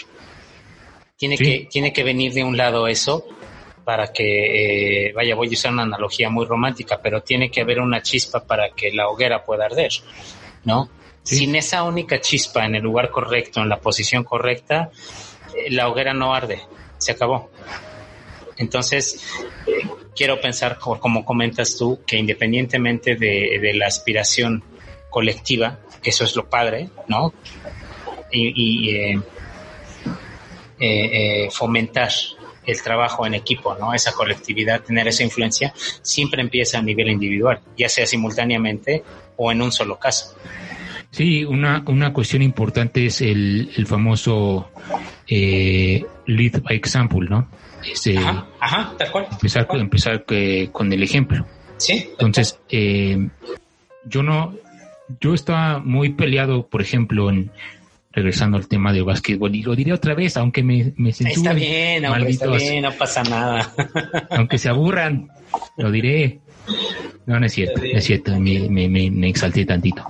[1.17, 3.25] Tiene, que, tiene que venir de un lado eso
[3.83, 7.81] para que, eh, vaya, voy a usar una analogía muy romántica, pero tiene que haber
[7.81, 9.91] una chispa para que la hoguera pueda arder,
[10.63, 10.89] ¿no?
[11.21, 14.89] Sin esa única chispa en el lugar correcto, en la posición correcta,
[15.53, 16.61] eh, la hoguera no arde,
[16.97, 17.51] se acabó.
[18.55, 19.21] Entonces,
[19.67, 24.63] eh, quiero pensar, como comentas tú, que independientemente de, la aspiración
[25.11, 27.31] colectiva, que eso es lo padre, ¿no?
[28.31, 29.15] Y,
[31.51, 32.09] fomentar
[32.65, 33.93] el trabajo en equipo, ¿no?
[33.93, 39.03] Esa colectividad, tener esa influencia, siempre empieza a nivel individual, ya sea simultáneamente
[39.37, 40.35] o en un solo caso.
[41.11, 44.71] Sí, una, una cuestión importante es el, el famoso
[45.27, 47.49] eh, lead by example, ¿no?
[48.17, 49.27] ajá, ajá, tal cual.
[49.31, 50.25] Empezar, empezar
[50.71, 51.45] con el ejemplo.
[51.77, 52.09] Sí.
[52.11, 53.27] Entonces, eh,
[54.05, 54.53] yo no,
[55.19, 57.51] yo estaba muy peleado, por ejemplo, en,
[58.11, 62.05] regresando al tema del básquetbol, y lo diré otra vez, aunque me, me Está bien,
[62.05, 63.73] está bien, no pasa nada.
[64.31, 65.29] aunque se aburran,
[65.77, 66.39] lo diré.
[67.25, 70.05] No, no es cierto, es cierto, me, me, me, exalté tantito.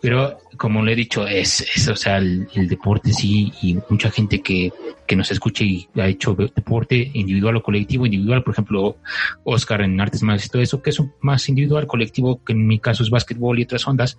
[0.00, 4.42] Pero como le he dicho, es, es o sea, el, deporte sí, y mucha gente
[4.42, 4.72] que,
[5.06, 8.96] que nos escuche y ha hecho deporte individual o colectivo, individual, por ejemplo,
[9.44, 12.80] Oscar en artes más y todo eso, que es más individual, colectivo, que en mi
[12.80, 14.18] caso es básquetbol y otras ondas,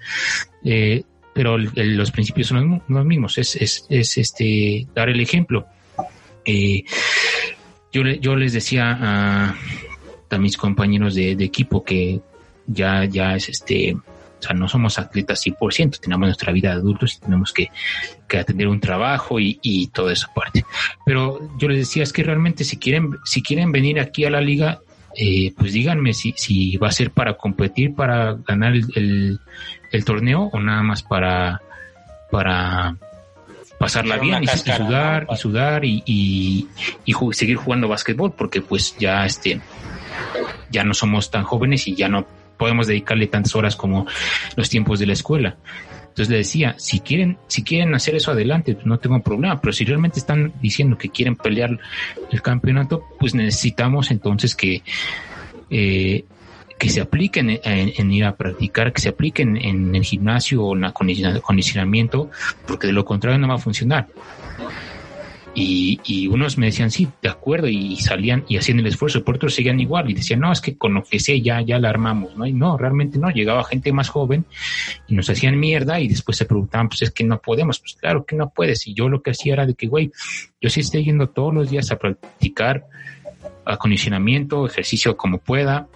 [0.64, 5.68] eh, pero los principios son los mismos, es, es, es este, dar el ejemplo.
[6.46, 6.84] Eh,
[7.92, 9.56] yo, yo les decía a,
[10.30, 12.22] a mis compañeros de, equipo que
[12.66, 13.98] ya, ya es este,
[14.40, 17.70] o sea, no somos atletas 100%, tenemos nuestra vida de adultos y tenemos que,
[18.28, 20.66] que atender un trabajo y, y, toda esa parte.
[21.06, 24.42] Pero yo les decía, es que realmente si quieren, si quieren venir aquí a la
[24.42, 24.80] liga,
[25.16, 29.40] eh, pues díganme si, si va a ser para competir, para ganar el,
[29.92, 31.62] el, torneo o nada más para,
[32.32, 32.96] para
[33.80, 39.62] pasarla bien y, sudar y sudar y, y, seguir jugando básquetbol porque pues ya este
[40.70, 42.26] ya no somos tan jóvenes y ya no
[42.60, 44.06] podemos dedicarle tantas horas como
[44.56, 45.58] los tiempos de la escuela.
[46.10, 49.72] Entonces le decía, si quieren, si quieren hacer eso adelante, pues no tengo problema, pero
[49.72, 51.80] si realmente están diciendo que quieren pelear
[52.30, 54.84] el campeonato, pues necesitamos entonces que,
[55.70, 56.26] eh,
[56.78, 60.84] que se apliquen en, ir a practicar, que se apliquen en el gimnasio o en
[60.84, 62.30] el acondicionamiento,
[62.68, 64.08] porque de lo contrario no va a funcionar.
[65.62, 69.36] Y, y, unos me decían, sí, de acuerdo, y salían y hacían el esfuerzo, por
[69.36, 71.90] otros seguían igual y decían, no, es que con lo que sé ya, ya la
[71.90, 72.46] armamos, ¿no?
[72.46, 74.46] Y no, realmente no, llegaba gente más joven
[75.08, 78.26] y nos hacían mierda y después se preguntaban, pues es que no podemos, pues claro
[78.26, 78.88] que no puedes.
[78.88, 80.12] Y yo lo que hacía era de que, güey,
[80.62, 82.86] yo sí estoy yendo todos los días a practicar
[83.66, 85.88] acondicionamiento, ejercicio como pueda,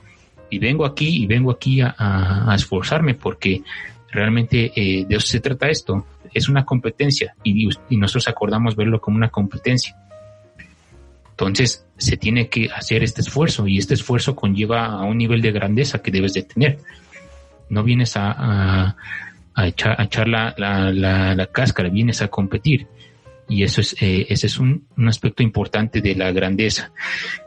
[0.49, 3.63] y vengo aquí y vengo aquí a, a, esforzarme porque
[4.11, 9.17] realmente eh, de eso se trata esto es una competencia y, nosotros acordamos verlo como
[9.17, 9.95] una competencia.
[11.31, 15.51] Entonces se tiene que hacer este esfuerzo y este esfuerzo conlleva a un nivel de
[15.51, 16.79] grandeza que debes de tener.
[17.69, 18.95] No vienes a,
[19.55, 20.91] a, echar, a echar la, la,
[21.35, 22.87] la, cáscara, vienes a competir.
[23.49, 26.91] Y eso es, eh, ese es un, un, aspecto importante de la grandeza.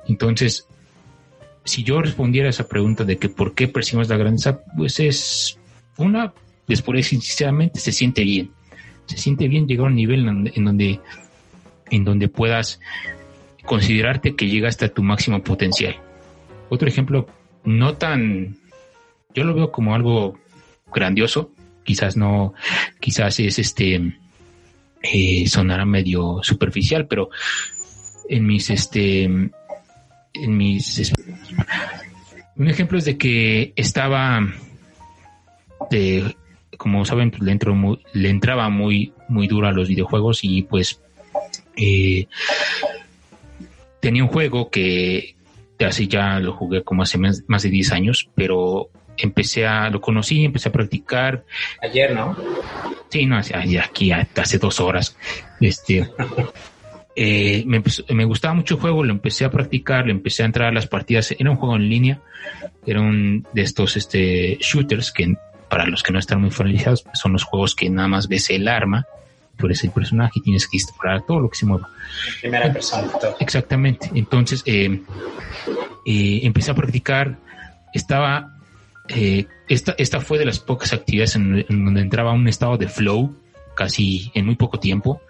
[0.07, 0.67] Entonces,
[1.65, 5.59] si yo respondiera a esa pregunta de que por qué percibimos la grandeza, pues es
[5.97, 6.33] una,
[6.67, 8.51] después sinceramente se siente bien
[9.07, 11.01] se siente bien llegar a un nivel en donde,
[11.91, 12.81] en donde puedas
[13.65, 15.97] considerarte que llegaste a tu máximo potencial.
[16.69, 17.29] Otro ejemplo
[17.65, 18.57] no tan
[19.37, 20.39] yo lo veo como algo
[20.93, 21.53] grandioso,
[21.85, 22.55] quizás no,
[23.01, 24.15] quizás es este,
[25.03, 27.29] eh, sonará medio superficial, pero
[28.31, 31.13] en mis, este, en mis,
[32.57, 34.41] un ejemplo es de que estaba,
[35.91, 36.35] de,
[36.77, 37.77] como saben, pues, le, entró
[38.13, 41.01] le entraba muy, muy duro a los videojuegos y pues
[41.77, 42.27] eh,
[44.01, 45.35] tenía un juego que
[45.81, 50.45] así ya lo jugué como hace más de 10 años, pero empecé a, lo conocí,
[50.45, 51.45] empecé a practicar.
[51.83, 52.37] Ayer, ¿no?
[53.09, 55.17] Sí, no, aquí hace dos horas.
[55.61, 56.09] Este,
[57.17, 60.69] eh, me, me, gustaba mucho el juego, lo empecé a practicar, le empecé a entrar
[60.69, 61.35] a las partidas.
[61.39, 62.21] Era un juego en línea,
[62.87, 65.35] era un de estos este, shooters que
[65.69, 68.51] para los que no están muy familiarizados pues son los juegos que nada más ves
[68.51, 69.07] el arma,
[69.57, 71.89] tú eres el personaje y tienes que disparar todo lo que se mueva.
[72.41, 73.09] primera persona.
[73.41, 74.11] Exactamente.
[74.15, 75.03] Entonces eh,
[76.07, 77.39] eh, empecé a practicar.
[77.93, 78.57] Estaba
[79.09, 83.35] eh, esta, esta fue de las pocas actividades en, donde entraba un estado de flow
[83.75, 85.21] casi en muy poco tiempo.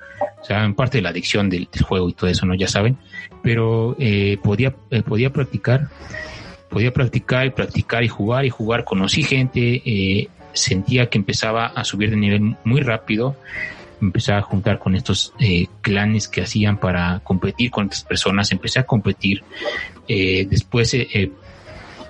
[0.40, 2.54] O sea, en parte de la adicción del, juego y todo eso, ¿no?
[2.54, 2.96] Ya saben.
[3.42, 5.88] Pero eh, podía, eh, podía practicar,
[6.68, 8.84] podía practicar y practicar y jugar y jugar.
[8.84, 13.36] Conocí gente, sentía que empezaba a subir de nivel muy rápido.
[14.00, 15.32] Empezaba a juntar con estos
[15.80, 18.52] clanes que hacían para competir con otras personas.
[18.52, 19.42] Empecé a competir.
[20.06, 20.94] después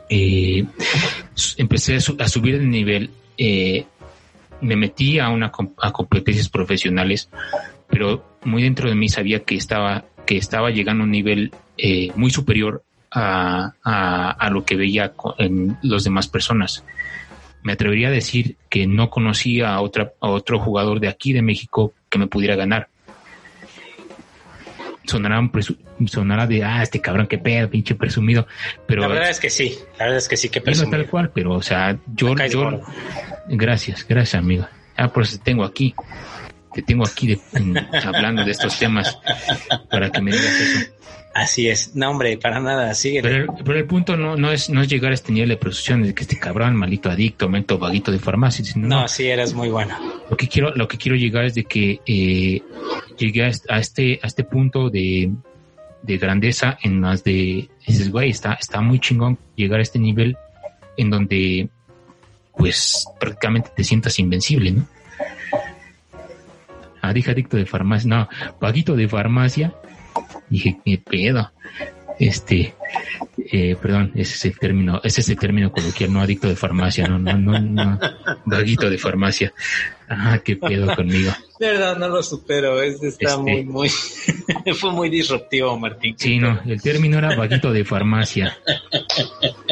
[0.08, 0.64] eh,
[1.56, 3.86] empecé a, subir de nivel, eh,
[4.60, 7.28] me metí a, una, a competencias profesionales,
[7.88, 12.10] pero muy dentro de mí sabía que estaba, que estaba llegando a un nivel eh,
[12.14, 13.72] muy superior a,
[14.38, 16.84] a, lo que veía en los demás personas.
[17.62, 21.42] Me atrevería a decir que no conocía a, otra, a otro jugador de aquí de
[21.42, 22.88] México que me pudiera ganar
[25.06, 25.50] sonará,
[26.06, 28.46] sonará de, ah, este cabrón, qué pedo, pinche presumido.
[28.86, 30.90] Pero, la verdad es que sí, la verdad es que sí, que presumido.
[30.90, 32.82] No tal cual, pero, o sea, yo, yo
[33.48, 34.66] gracias, gracias, amigo.
[34.96, 35.94] Ah, por eso te tengo aquí.
[36.74, 37.40] Te tengo aquí
[38.04, 39.18] hablando de estos temas
[39.90, 40.92] para que me digas eso.
[41.36, 41.94] Así es.
[41.94, 43.20] No, hombre, para nada, sigue.
[43.20, 46.14] Pero, el punto no, no, es, no es llegar a este nivel de presunción de
[46.14, 48.64] que este cabrón, malito adicto, mento vaguito de farmacia.
[48.64, 49.94] Sino, no, sí, eres muy bueno.
[50.30, 52.62] Lo que quiero, lo que quiero llegar es de que eh,
[53.18, 55.30] llegué a este, a este punto de,
[56.00, 60.38] de grandeza en las de, dices, güey, está, está muy chingón llegar a este nivel
[60.96, 61.68] en donde,
[62.56, 64.88] pues, prácticamente te sientas invencible, ¿no?
[67.02, 69.74] Ah, dije adicto de farmacia, no, vaguito de farmacia
[70.48, 71.50] Dije, qué pedo.
[72.18, 72.74] Este,
[73.52, 77.06] eh, perdón, ese es el término, ese es el término coloquial, no adicto de farmacia,
[77.06, 78.00] no, no, no, no,
[78.46, 79.52] vaguito de farmacia.
[80.08, 81.32] Ah, qué pedo conmigo.
[81.60, 83.88] De verdad, no lo supero, este está este, muy, muy,
[84.80, 86.14] fue muy disruptivo, Martín.
[86.18, 88.56] Sí, no, el término era vaguito de farmacia.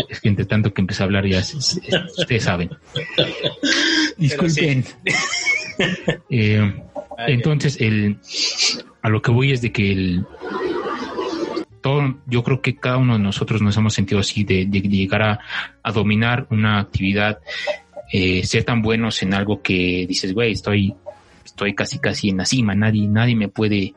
[0.08, 2.70] Es que entre tanto que empecé a hablar ya, ustedes saben.
[4.18, 4.84] Disculpen.
[6.30, 6.82] Eh,
[7.26, 8.18] entonces, el,
[9.02, 10.26] a lo que voy es de que el,
[11.84, 15.40] todo, yo creo que cada uno de nosotros nos hemos sentido así, de, llegar
[15.82, 17.40] a, dominar una actividad,
[18.10, 20.94] eh, ser tan buenos en algo que dices, güey, estoy,
[21.44, 23.92] estoy casi casi en la cima, nadie, nadie me puede.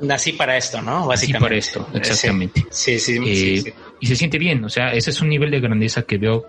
[0.00, 1.06] Nací para esto, ¿no?
[1.06, 1.56] Básicamente.
[1.56, 2.66] Nací para esto, exactamente.
[2.70, 5.60] Sí, sí, sí, eh, Y se siente bien, o sea, ese es un nivel de
[5.60, 6.46] grandeza que veo,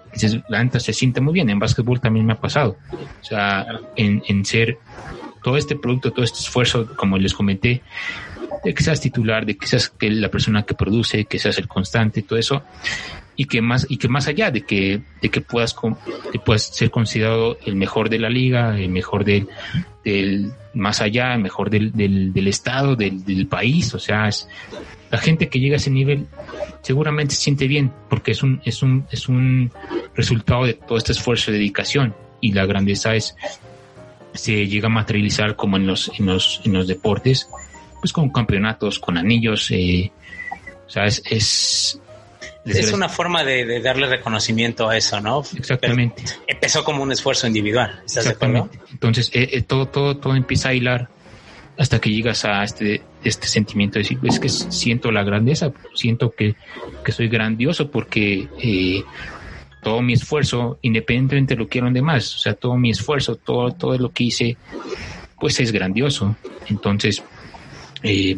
[0.47, 1.49] la neta se siente muy bien.
[1.49, 2.77] En básquetbol también me ha pasado.
[2.93, 3.65] O sea,
[3.97, 4.77] en, en ser
[5.43, 7.81] todo este producto, todo este esfuerzo, como les comenté,
[8.63, 12.21] de que seas titular, de que seas la persona que produce, que seas el constante,
[12.21, 12.63] todo eso,
[13.35, 15.75] y que más, y que más allá de que, de que puedas,
[16.45, 19.47] puedas ser considerado el mejor de la liga, el mejor del,
[20.03, 24.47] del más allá, el mejor del, del, del estado, del, del país, o sea, es,
[25.11, 26.27] la gente que llega a ese nivel
[26.81, 29.71] seguramente se siente bien porque es un, es un, es un
[30.15, 33.35] resultado de todo este esfuerzo y dedicación y la grandeza es
[34.33, 37.49] se llega a materializar como en los, en los, en los deportes,
[37.99, 40.11] pues con campeonatos, con anillos, eh,
[40.87, 41.21] o sea, es...
[41.29, 41.99] es,
[42.63, 45.43] es una forma de, darle reconocimiento a eso, ¿no?
[45.57, 46.23] Exactamente.
[46.47, 48.69] empezó como un esfuerzo individual, ¿estás de acuerdo?
[48.91, 51.09] Entonces, eh, eh, todo, todo, todo empieza a hilar
[51.77, 56.31] hasta que llegas a este, este sentimiento de decir, es que siento la grandeza, siento
[56.31, 56.55] que,
[57.03, 59.03] que soy grandioso porque eh,
[59.81, 63.71] todo mi esfuerzo, independientemente de lo que quieran demás, o sea, todo mi esfuerzo, todo,
[63.71, 64.57] todo lo que hice,
[65.39, 66.35] pues es grandioso.
[66.69, 67.23] Entonces,
[68.03, 68.37] eh,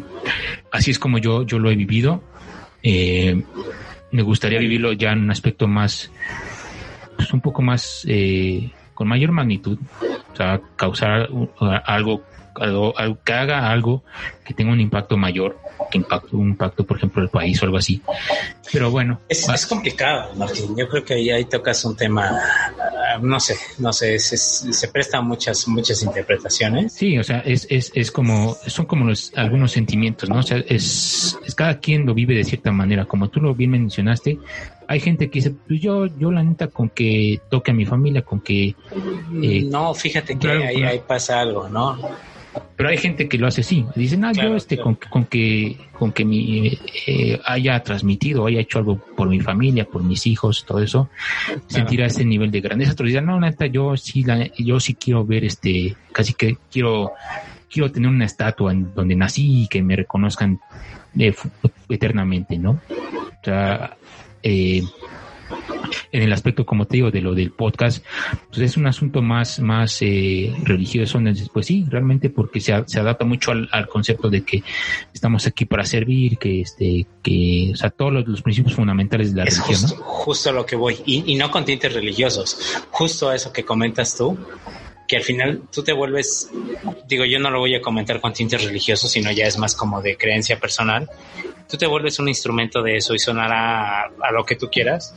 [0.70, 2.22] así es como yo, yo lo he vivido.
[2.82, 3.42] Eh,
[4.10, 6.10] me gustaría vivirlo ya en un aspecto más,
[7.16, 9.78] pues un poco más, eh, con mayor magnitud,
[10.32, 11.28] o sea, causar
[11.84, 12.22] algo
[12.60, 14.02] algo, que haga algo
[14.44, 15.58] que tenga un impacto mayor,
[15.90, 18.02] que impacto, un impacto, por ejemplo, el país o algo así.
[18.72, 19.20] Pero bueno.
[19.28, 20.76] Es, es complicado, Martín.
[20.76, 22.38] Yo creo que ahí, ahí tocas un tema,
[23.22, 26.92] no sé, no sé, se, se prestan muchas, muchas interpretaciones.
[26.92, 30.38] Sí, o sea, es, es, es como, son como los, algunos sentimientos, ¿no?
[30.38, 33.06] O sea, es, es cada quien lo vive de cierta manera.
[33.06, 34.38] Como tú lo bien mencionaste,
[34.86, 38.22] hay gente que dice, pues yo, yo la neta con que toque a mi familia,
[38.22, 38.74] con que...
[39.42, 41.98] Eh, no, fíjate que ahí, pasa algo, ¿no?
[42.76, 46.12] Pero hay gente que lo hace así, dicen, ah, yo este, con, con, que, con
[46.12, 50.80] que mi, eh, haya transmitido, haya hecho algo por mi familia, por mis hijos, todo
[50.80, 51.08] eso,
[51.68, 52.92] sentirá ese nivel de grandeza.
[52.92, 57.12] Otros dicen, no, neta, yo sí, la, yo sí quiero ver este, casi que quiero,
[57.70, 60.60] quiero tener una estatua en donde nací y que me reconozcan
[61.18, 61.34] eh,
[61.88, 62.70] eternamente, ¿no?
[62.70, 63.96] O sea,
[64.42, 64.82] eh,
[66.12, 68.04] en el aspecto, como te digo, de lo del podcast,
[68.48, 71.20] pues es un asunto más, más eh, religioso.
[71.52, 74.62] Pues sí, realmente porque se, se adapta mucho al, concepto de que
[75.12, 79.44] estamos aquí para servir, que este, que, o sea, todos los, principios fundamentales de la
[79.44, 79.80] religión.
[79.80, 82.58] Justo, justo a lo que voy, y, y no con tintes religiosos,
[82.90, 84.36] justo a eso que comentas tú,
[85.06, 86.50] que al final tú te vuelves,
[87.06, 90.00] digo, yo no lo voy a comentar con tintes religiosos, sino ya es más como
[90.00, 91.08] de creencia personal.
[91.68, 95.14] Tú te vuelves un instrumento de eso y sonará a, lo que tú quieras.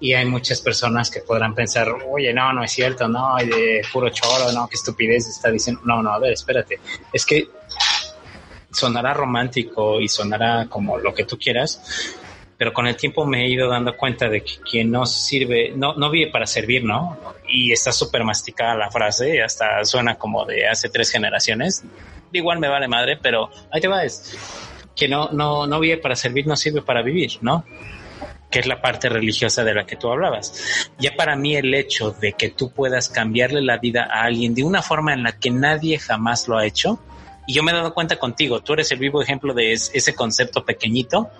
[0.00, 4.10] Y hay muchas personas que podrán pensar, oye, no, no es cierto, no, de puro
[4.10, 5.82] choro, no, qué estupidez está diciendo.
[5.84, 6.78] No, no, a ver, espérate.
[7.12, 7.48] Es que
[8.70, 12.14] sonará romántico y sonará como lo que tú quieras,
[12.58, 15.94] pero con el tiempo me he ido dando cuenta de que quien no sirve, no,
[15.94, 17.16] no vive para servir, ¿no?
[17.48, 21.84] Y está súper masticada la frase, hasta suena como de hace tres generaciones.
[22.32, 24.36] Igual me vale madre, pero ahí te va, es
[24.96, 27.64] que no, no, no vive para servir, no sirve para vivir, ¿no?
[28.50, 30.90] que es la parte religiosa de la que tú hablabas.
[30.98, 34.64] Ya para mí el hecho de que tú puedas cambiarle la vida a alguien de
[34.64, 36.98] una forma en la que nadie jamás lo ha hecho,
[37.46, 40.64] y yo me he dado cuenta contigo, tú eres el vivo ejemplo de ese concepto
[40.64, 41.30] pequeñito,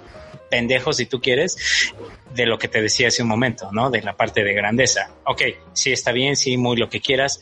[0.50, 1.92] pendejo si tú quieres,
[2.34, 3.90] de lo que te decía hace un momento, ¿no?
[3.90, 5.10] De la parte de grandeza.
[5.24, 7.40] Ok, sí está bien, sí, muy lo que quieras,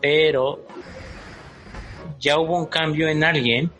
[0.00, 0.66] pero
[2.18, 3.70] ya hubo un cambio en alguien,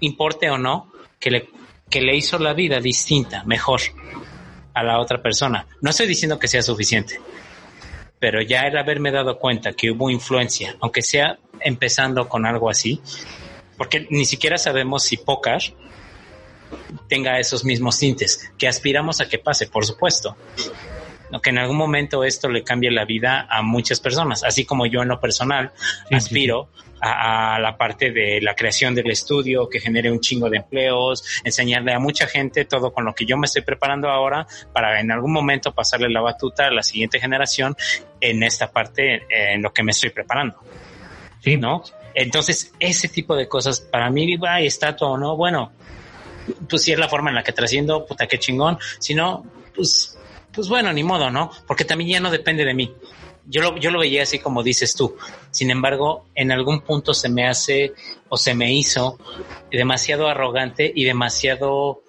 [0.00, 1.48] importe o no, que le,
[1.88, 3.80] que le hizo la vida distinta, mejor
[4.74, 5.66] a la otra persona.
[5.80, 7.20] No estoy diciendo que sea suficiente,
[8.18, 13.00] pero ya el haberme dado cuenta que hubo influencia, aunque sea empezando con algo así,
[13.76, 15.60] porque ni siquiera sabemos si Pocar
[17.08, 20.36] tenga esos mismos tintes, que aspiramos a que pase, por supuesto.
[21.42, 25.02] Que en algún momento esto le cambie la vida a muchas personas, así como yo
[25.02, 25.72] en lo personal
[26.10, 31.22] aspiro A, la parte de la creación del estudio, que genere un chingo de empleos,
[31.44, 35.12] enseñarle a mucha gente todo con lo que yo me estoy preparando ahora para en
[35.12, 37.76] algún momento pasarle la batuta a la siguiente generación
[38.20, 40.56] en esta parte, en lo que me estoy preparando.
[41.40, 41.84] Sí, ¿no?
[42.14, 45.72] Entonces, ese tipo de cosas, para mí, va estatua o no, bueno,
[46.68, 48.78] pues si es la forma en la que trasciendo, puta, qué chingón.
[48.98, 50.18] Si no, pues,
[50.52, 51.50] pues bueno, ni modo, ¿no?
[51.66, 52.94] Porque también ya no depende de mí.
[53.50, 55.16] Yo lo, yo lo veía así como dices tú.
[55.50, 57.94] Sin embargo, en algún punto se me hace
[58.28, 59.18] o se me hizo
[59.70, 62.02] demasiado arrogante y demasiado,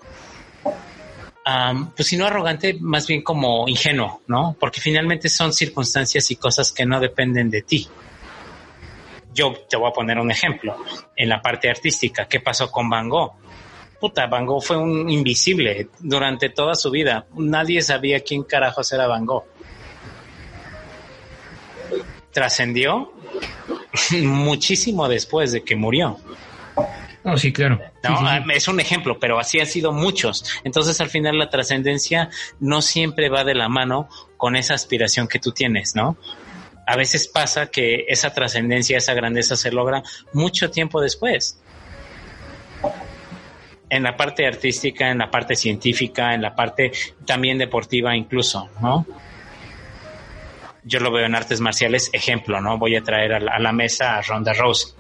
[1.96, 4.58] pues si no arrogante, más bien como ingenuo, ¿no?
[4.60, 7.88] Porque finalmente son circunstancias y cosas que no dependen de ti.
[9.34, 10.76] Yo te voy a poner un ejemplo
[11.16, 12.28] en la parte artística.
[12.28, 13.32] ¿Qué pasó con Van Gogh?
[14.00, 17.28] Puta, Van Gogh fue un invisible durante toda su vida.
[17.36, 19.46] Nadie sabía quién carajos era Van Gogh.
[22.32, 23.12] Trascendió
[24.24, 26.18] muchísimo después de que murió.
[27.24, 27.80] No, sí, claro.
[28.54, 30.46] Es un ejemplo, pero así han sido muchos.
[30.64, 34.08] Entonces, al final, la trascendencia no siempre va de la mano
[34.38, 36.18] con esa aspiración que tú tienes, ¿no?
[36.88, 40.02] A veces pasa que esa trascendencia, esa grandeza se logra
[40.34, 41.60] mucho tiempo después
[43.90, 46.92] en la parte artística, en la parte científica, en la parte
[47.26, 49.06] también deportiva incluso, ¿no?
[50.84, 52.78] Yo lo veo en artes marciales, ejemplo, ¿no?
[52.78, 54.94] Voy a traer a la, mesa a Ronda Rose.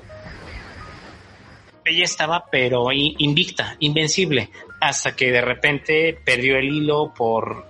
[1.85, 4.49] Ella estaba, pero invicta, invencible,
[4.79, 7.65] hasta que de repente perdió el hilo por,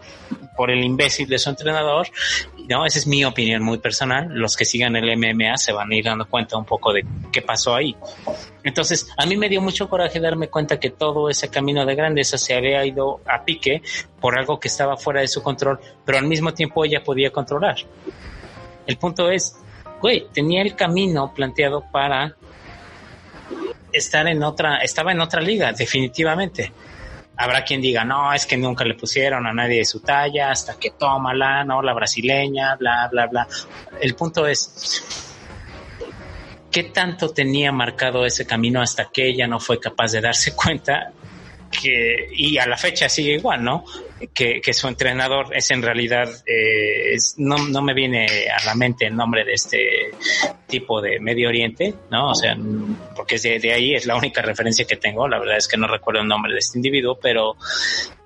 [0.55, 2.07] por el imbécil de su entrenador
[2.69, 4.27] no, esa es mi opinión muy personal.
[4.29, 7.41] Los que sigan el MMA se van a ir dando cuenta un poco de qué
[7.41, 7.95] pasó ahí.
[8.63, 12.37] Entonces, a mí me dio mucho coraje darme cuenta que todo ese camino de grandeza
[12.37, 13.81] se había ido a pique
[14.21, 17.77] por algo que estaba fuera de su control, pero al mismo tiempo ella podía controlar.
[18.85, 19.55] El punto es,
[19.99, 22.35] güey, tenía el camino planteado para
[23.91, 26.71] estar en otra, estaba en otra liga, definitivamente
[27.41, 30.77] Habrá quien diga, no, es que nunca le pusieron a nadie de su talla, hasta
[30.77, 31.81] que tómala, ¿no?
[31.81, 33.47] La brasileña, bla, bla, bla.
[34.01, 35.01] El punto es,
[36.69, 41.13] qué tanto tenía marcado ese camino hasta que ella no fue capaz de darse cuenta
[41.71, 43.85] que, y a la fecha sigue igual, ¿no?
[44.33, 49.15] Que, su entrenador es en realidad, eh, no, no me viene a la mente el
[49.15, 50.11] nombre de este
[50.67, 52.31] tipo de Medio Oriente, ¿no?
[52.31, 52.57] O sea,
[53.15, 55.77] porque es de, de ahí es la única referencia que tengo, la verdad es que
[55.77, 57.55] no recuerdo el nombre de este individuo, pero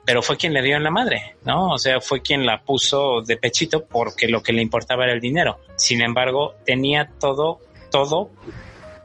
[0.05, 1.69] pero fue quien le dio en la madre, ¿no?
[1.71, 5.21] O sea, fue quien la puso de pechito porque lo que le importaba era el
[5.21, 5.59] dinero.
[5.75, 8.31] Sin embargo, tenía todo, todo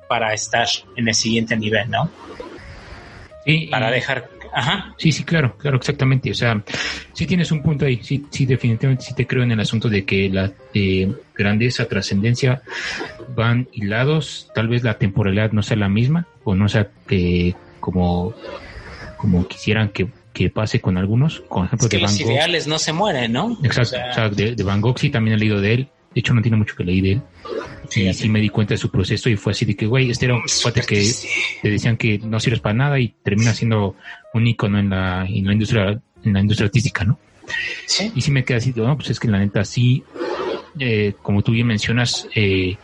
[0.09, 0.67] para estar
[0.97, 2.11] en el siguiente nivel, ¿no?
[3.45, 4.95] Sí, para dejar Ajá.
[4.97, 6.31] Sí, sí, claro, claro, exactamente.
[6.31, 6.63] O sea,
[7.13, 8.01] sí tienes un punto ahí.
[8.03, 12.63] Sí, sí, definitivamente sí te creo en el asunto de que la eh, grandeza, trascendencia
[13.35, 14.51] van hilados.
[14.55, 18.35] Tal vez la temporalidad no sea la misma o no sea que como,
[19.17, 20.09] como quisieran que,
[20.51, 21.41] pase con algunos.
[21.49, 23.59] Con ejemplo, de los ideales no se mueren, ¿no?
[23.65, 23.97] Exacto.
[24.09, 25.89] O sea, de, de, Van Gogh sí también he leído de él.
[26.15, 27.23] De hecho, no tiene mucho que leer de él.
[27.89, 30.27] Sí, sí me di cuenta de su proceso y fue así de que, güey, este
[30.27, 31.11] era un cuate que
[31.63, 33.97] te decían que no sirves para nada y termina siendo
[34.35, 37.19] un ícono en la, en la industria, en la industria artística, ¿no?
[37.87, 38.13] Sí.
[38.15, 40.03] Y sí me queda así, no, pues es que la neta sí,
[40.79, 42.77] eh, como tú bien mencionas, eh,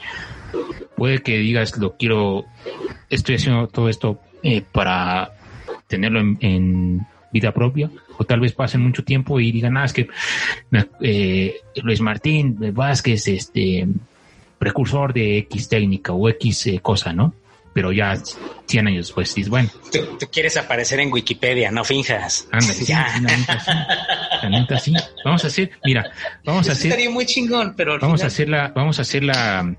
[0.97, 2.47] puede que digas, lo quiero,
[3.11, 5.33] estoy haciendo todo esto eh, para
[5.87, 10.09] tenerlo en, vida propia, o tal vez pasen mucho tiempo y digan, ah, es que
[11.01, 13.89] eh, Luis Martín Vázquez, este,
[14.65, 17.35] precursor de X técnica o X eh, cosa, ¿no?
[17.75, 18.17] Pero ya
[18.67, 19.69] 100 años después, dices, bueno.
[19.93, 22.49] Tú, quieres aparecer en Wikipedia, no finjas.
[22.61, 22.93] Sí, sí.
[25.25, 26.11] Vamos a hacer, mira,
[26.45, 26.87] vamos a hacer.
[26.87, 27.99] Estaría muy chingón, pero.
[27.99, 29.75] Vamos a hacer la, vamos a hacer la.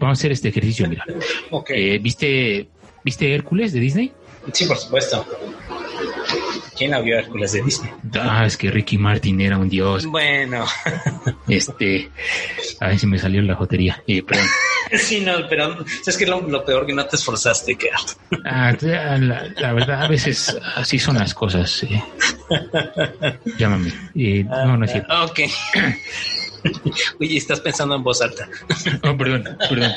[0.00, 1.04] vamos a hacer este ejercicio, mira.
[1.50, 1.94] Okay.
[1.94, 2.68] Eh, ¿Viste,
[3.04, 4.12] viste Hércules de Disney?
[4.52, 5.26] Sí, por supuesto.
[6.80, 7.92] ¿Quién la vio Hércules de Disney?
[8.18, 10.06] Ah, es que Ricky Martin era un dios.
[10.06, 10.64] Bueno.
[11.46, 12.08] Este,
[12.78, 14.02] a ver si me salió la jotería.
[14.06, 14.46] Eh, perdón.
[14.96, 17.90] Sí, no, pero es que lo, lo peor que no te esforzaste, que
[18.46, 21.82] ah, la, verdad, a veces así son las cosas.
[21.82, 22.02] Eh.
[23.58, 23.92] Llámame.
[24.16, 25.24] Eh, no, no es cierto.
[25.26, 25.40] Ok.
[27.20, 28.48] Oye, estás pensando en voz alta.
[29.02, 29.92] Oh, perdón, perdón.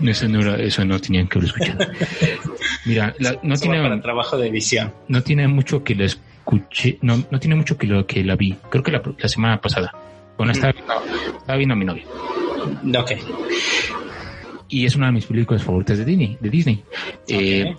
[0.08, 1.92] Eso no, eso no tenían que haber escuchado.
[2.86, 4.92] Mira, no tiene para trabajo de edición.
[5.08, 8.56] No tiene mucho que la escuché, no, no tiene mucho que lo que la vi.
[8.70, 9.92] Creo que la, la semana pasada.
[10.36, 10.94] Bueno, estaba, viendo,
[11.38, 12.04] estaba viendo a mi novia.
[12.98, 13.12] Ok.
[14.68, 16.38] Y es una de mis películas favoritas de Disney.
[16.40, 16.84] De Disney.
[17.28, 17.74] Eh,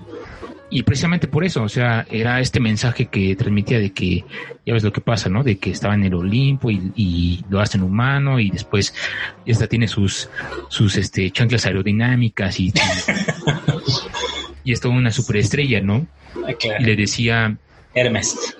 [0.74, 4.24] y precisamente por eso, o sea, era este mensaje que transmitía de que,
[4.66, 5.44] ya ves lo que pasa, ¿no?
[5.44, 8.94] De que estaba en el Olimpo y, lo hacen humano y después
[9.46, 10.30] esta tiene sus,
[10.70, 12.74] sus este, chanclas aerodinámicas y,
[14.64, 16.08] y, es toda una superestrella, ¿no?
[16.46, 17.58] Ah, y le decía...
[17.94, 18.56] Hermes.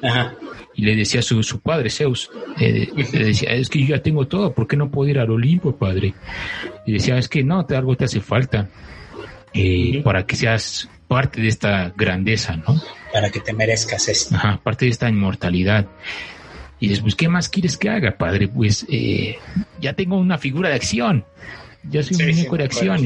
[0.76, 2.30] Y le decía a su, su padre, Zeus,
[2.60, 5.30] eh, le decía, es que yo ya tengo todo, ¿por qué no puedo ir al
[5.30, 6.14] Olimpo, padre?
[6.86, 8.70] Y decía, es que no, algo te hace falta.
[9.54, 12.82] Eh, para que seas parte de esta grandeza, ¿no?
[13.12, 14.36] Para que te merezcas esto.
[14.36, 15.88] Ajá, parte de esta inmortalidad.
[16.80, 18.48] Y después, ¿qué más quieres que haga, padre?
[18.48, 19.38] Pues eh,
[19.82, 21.26] ya tengo una figura de acción.
[21.84, 23.06] Ya soy un muñeco de acción.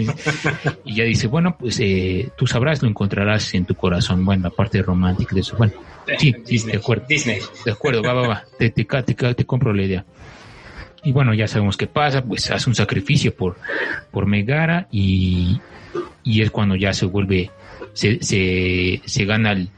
[0.83, 4.25] Y, ya dice, bueno, pues eh, tú sabrás, lo encontrarás en tu corazón.
[4.25, 5.55] Bueno, la parte romántica de eso.
[5.57, 5.73] Bueno,
[6.17, 7.05] sí, sí, de acuerdo.
[7.07, 7.39] Disney.
[7.63, 8.43] De acuerdo, va, va, va.
[8.57, 10.05] Te, te, te, te compro la idea.
[11.03, 13.57] Y bueno, ya sabemos qué pasa, pues hace un sacrificio por,
[14.11, 15.61] por Megara y,
[16.23, 17.51] y es cuando ya se vuelve
[17.95, 19.69] se, se, se gana el,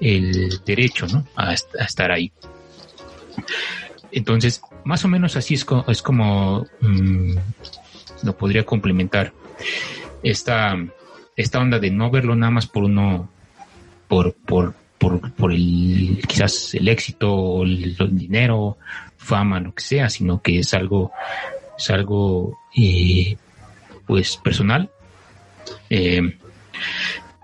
[0.00, 1.26] el, derecho ¿no?
[1.36, 2.32] a, estar ahí.
[4.10, 7.34] Entonces, más o menos así es, es como mm,
[8.22, 9.32] lo podría complementar
[10.22, 10.76] esta,
[11.36, 13.30] esta onda de no verlo nada más por uno,
[14.08, 18.78] por, por, por, por el, quizás el éxito, el, dinero,
[19.16, 21.12] fama, lo que sea, sino que es algo,
[21.78, 23.36] es algo, eh,
[24.06, 24.90] pues personal.
[25.88, 26.38] Eh,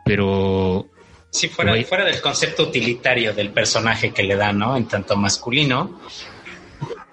[0.05, 0.89] pero...
[1.31, 4.77] Si fuera, fuera del concepto utilitario del personaje que le da, ¿no?
[4.77, 6.01] En tanto masculino,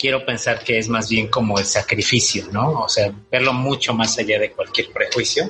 [0.03, 2.81] quiero pensar que es más bien como el sacrificio, ¿no?
[2.81, 5.49] O sea, verlo mucho más allá de cualquier prejuicio.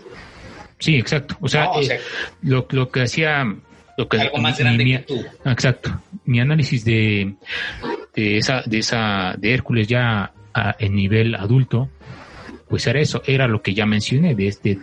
[0.78, 1.36] Sí, exacto.
[1.42, 2.00] O sea, eh,
[2.44, 3.44] lo, lo, que hacía...
[3.98, 5.26] Lo que, algo más grande que tú.
[5.44, 6.00] Exacto.
[6.26, 7.34] Mi análisis de,
[8.14, 10.32] de esa, de esa, de Hércules ya
[10.78, 11.90] en nivel adulto,
[12.70, 14.78] pues era eso, era lo que ya mencioné, de este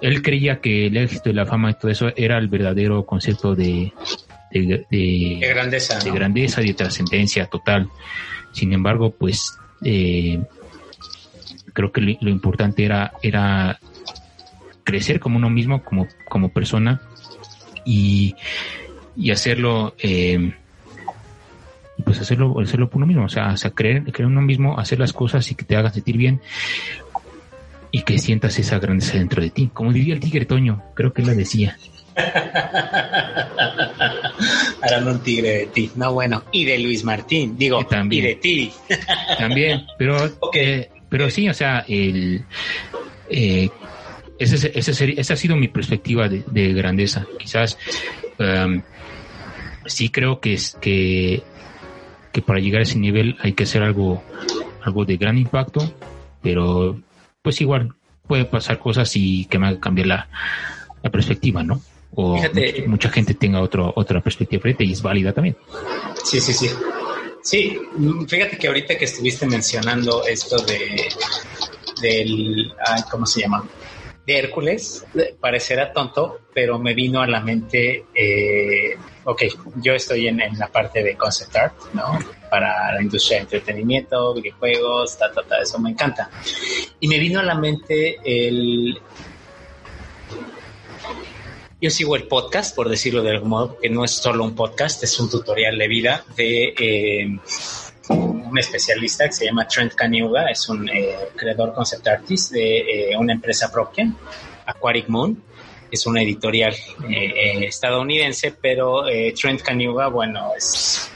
[0.00, 3.54] él creía que el éxito y la fama y todo eso era el verdadero concepto
[3.54, 3.92] de,
[4.50, 5.98] de, grandeza.
[5.98, 7.88] De grandeza de trascendencia total.
[8.56, 10.42] Sin embargo, pues eh,
[11.74, 13.78] creo que lo, importante era, era
[14.82, 17.02] crecer como uno mismo, como, como persona
[17.84, 18.34] y,
[19.14, 20.54] y hacerlo, eh,
[22.02, 25.12] pues hacerlo, hacerlo por uno mismo, o sea, creer, creer en uno mismo, hacer las
[25.12, 26.40] cosas y que te hagan sentir bien
[27.90, 29.68] y que sientas esa grandeza dentro de ti.
[29.70, 31.76] Como diría el tigre Toño, creo que la decía.
[34.82, 35.90] Harán un tigre de ti.
[35.96, 36.44] No, bueno.
[36.52, 38.72] Y de Luis Martín, digo, también, y de ti.
[39.38, 40.16] también, pero,
[40.54, 42.44] eh, pero sí, o sea, el,
[43.28, 43.68] eh,
[44.38, 47.26] ese, ese, esa ha sido mi perspectiva de, grandeza.
[47.38, 47.78] Quizás
[48.38, 48.82] um,
[49.86, 51.42] sí creo que, es, que,
[52.32, 54.22] que para llegar a ese nivel hay que hacer algo,
[54.82, 55.92] algo de gran impacto,
[56.42, 57.00] pero
[57.42, 57.94] pues igual
[58.26, 60.28] puede pasar cosas y que me haga cambiar la,
[61.02, 61.80] la perspectiva, ¿no?
[62.16, 62.36] O
[62.86, 65.56] mucha, gente tenga otro, otra perspectiva frente y es válida también.
[66.24, 66.70] Sí, sí, sí.
[67.42, 67.78] Sí,
[68.26, 71.08] fíjate que ahorita que estuviste mencionando esto de
[72.00, 72.74] del,
[73.10, 73.68] ¿cómo se llama?
[74.26, 75.04] De Hércules,
[75.38, 79.42] parecerá tonto, pero me vino a la mente, eh, ok,
[79.76, 82.18] yo estoy en, en, la parte de concept art, ¿no?
[82.50, 86.28] Para la industria de entretenimiento, videojuegos, ta, ta, ta, eso me encanta.
[86.98, 88.98] Y me vino a la mente el,
[91.80, 95.02] yo sigo el podcast, por decirlo de algún modo, que no es solo un podcast,
[95.02, 97.38] es un tutorial de vida de eh,
[98.08, 103.16] un especialista que se llama Trent Kaniuga, es un eh, creador concept artist de eh,
[103.16, 104.10] una empresa propia,
[104.66, 105.42] Aquatic Moon.
[105.88, 106.74] Es una editorial
[107.08, 109.04] estadounidense, pero
[109.40, 111.08] Trent Kaniuga, bueno, es,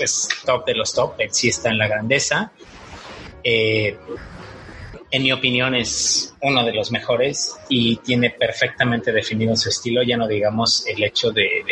[0.00, 2.52] es top de los top, él sí está en la grandeza
[5.10, 10.16] en mi opinión, es uno de los mejores y tiene perfectamente definido su estilo, ya
[10.16, 11.64] no digamos el hecho de,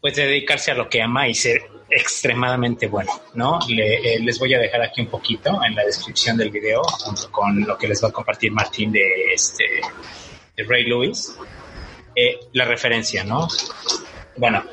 [0.00, 3.60] pues de dedicarse a lo que ama y ser extremadamente bueno, ¿no?
[3.68, 7.64] Eh, les voy a dejar aquí un poquito en la descripción del video junto con
[7.64, 9.64] lo que les va a compartir Martín de este
[10.56, 11.36] de Ray Lewis,
[12.14, 13.46] eh, la referencia, ¿no?
[14.36, 14.64] Bueno,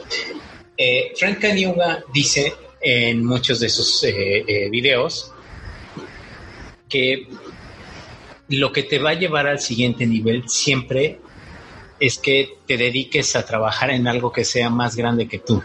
[0.78, 5.33] eh, Frank Kaniuga dice en muchos de sus eh, videos
[6.94, 7.28] que
[8.50, 11.20] lo que te va a llevar al siguiente nivel siempre
[12.00, 15.64] es que te dediques a trabajar en algo que sea más grande que tú.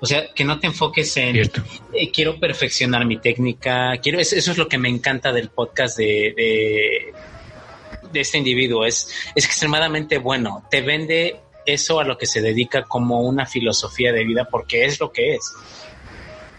[0.00, 4.58] O sea, que no te enfoques en eh, quiero perfeccionar mi técnica, quiero eso, es
[4.58, 7.12] lo que me encanta del podcast de, de,
[8.12, 12.82] de este individuo, es, es extremadamente bueno, te vende eso a lo que se dedica
[12.82, 15.52] como una filosofía de vida porque es lo que es.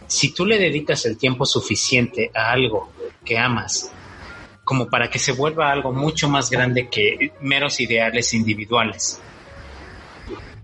[0.09, 2.91] Si tú le dedicas el tiempo suficiente a algo
[3.23, 3.91] que amas,
[4.69, 9.19] como para que se vuelva algo mucho más grande que meros ideales individuales.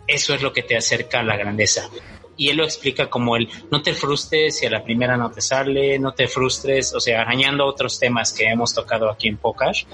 [0.05, 1.89] Eso es lo que te acerca a la grandeza.
[2.37, 5.41] Y él lo explica como el no te frustres si a la primera no te
[5.41, 9.85] sale, no te frustres, o sea, arañando otros temas que hemos tocado aquí en Pokash.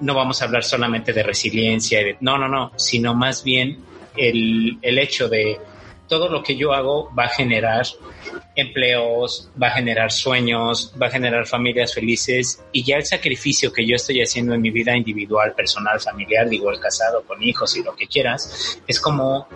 [0.00, 3.78] No vamos a hablar solamente de resiliencia, no, no, no, sino más bien
[4.16, 5.60] el, el hecho de
[6.08, 7.86] todo lo que yo hago va a generar
[8.54, 13.86] empleos, va a generar sueños, va a generar familias felices y ya el sacrificio que
[13.86, 17.82] yo estoy haciendo en mi vida individual, personal, familiar, digo el casado, con hijos y
[17.82, 19.46] lo que quieras, es como,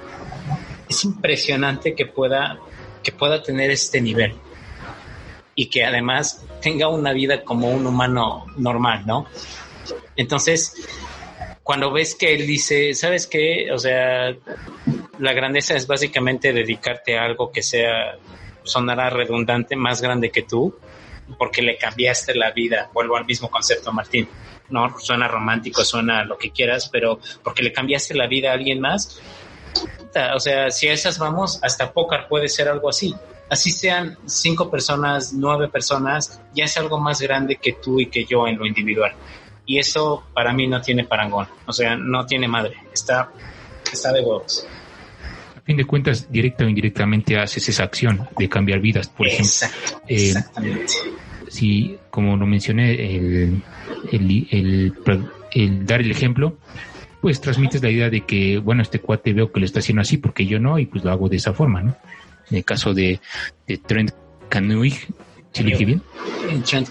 [0.89, 2.59] es impresionante que pueda,
[3.03, 4.35] que pueda tener este nivel
[5.55, 9.27] y que además tenga una vida como un humano normal, ¿no?
[10.17, 10.75] Entonces,
[11.63, 13.71] cuando ves que él dice, ¿sabes qué?
[13.73, 14.35] O sea,
[15.19, 18.17] la grandeza es básicamente dedicarte a algo que sea,
[18.65, 20.77] sonará redundante, más grande que tú,
[21.39, 22.91] porque le cambiaste la vida.
[22.93, 24.29] Vuelvo al mismo concepto, Martín.
[24.71, 28.81] No, suena romántico, suena lo que quieras, pero porque le cambiaste la vida a alguien
[28.81, 29.21] más.
[30.35, 33.15] O sea, si a esas vamos, hasta póker puede ser algo así.
[33.49, 38.25] Así sean cinco personas, nueve personas, ya es algo más grande que tú y que
[38.25, 39.15] yo en lo individual
[39.67, 43.31] y eso para mí no tiene parangón, o sea, no tiene madre, está,
[43.93, 44.67] está de huevos.
[45.63, 49.69] A fin de cuentas, directa o indirectamente haces esa acción de cambiar vidas, por ejemplo.
[50.09, 50.93] Eh, exactamente.
[51.49, 53.63] si, como lo mencioné, el,
[54.11, 54.93] el,
[55.53, 56.59] el, dar el ejemplo,
[57.21, 60.17] pues transmites la idea de que, bueno, este cuate veo que lo está haciendo así
[60.17, 61.97] porque yo no, y pues lo hago de esa forma, ¿no?
[62.51, 63.21] En el caso de,
[63.69, 64.11] de Trent
[64.49, 64.95] Canuig,
[65.53, 66.03] ¿sí lo dije bien?
[66.65, 66.89] Trent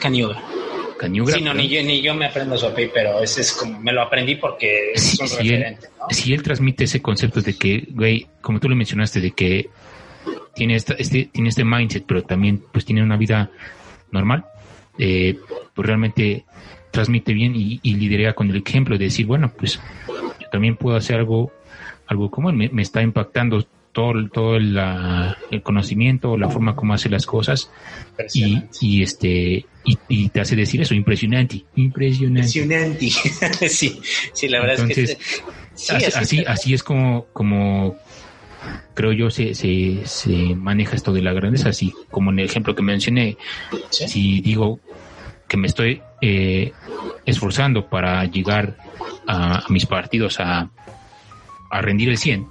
[1.01, 1.33] Canuga.
[1.33, 3.91] Sí, no, ni yo, ni yo me aprendo su API, pero ese es como, me
[3.91, 8.27] lo aprendí porque es un referente, él, Si él transmite ese concepto de que, güey,
[8.39, 9.67] como tú lo mencionaste, de que
[10.53, 10.93] tiene, este,
[11.31, 13.49] tiene este mindset, pero también pues tiene una vida
[14.11, 14.45] normal,
[14.99, 15.39] eh,
[15.73, 16.45] pues realmente
[16.91, 20.97] transmite bien y, y lidera con el ejemplo de decir, bueno, pues yo también puedo
[20.97, 21.51] hacer algo,
[22.05, 27.09] algo como él, me, me está impactando todo, todo el conocimiento, la forma como hace
[27.09, 27.71] las cosas
[28.33, 29.65] y, y, este
[30.07, 32.59] y, te hace decir eso, impresionante, impresionante.
[32.59, 33.09] Impresionante.
[33.69, 33.99] sí,
[34.33, 35.17] sí, la verdad es que
[36.15, 37.95] así, así, es como, como
[38.93, 42.75] creo yo se, se, se maneja esto de la grandeza, así como en el ejemplo
[42.75, 43.37] que mencioné,
[43.89, 44.79] si digo
[45.47, 46.71] que me estoy eh,
[47.25, 48.77] esforzando para llegar
[49.27, 50.69] a, mis partidos a,
[51.69, 52.47] a rendir el 100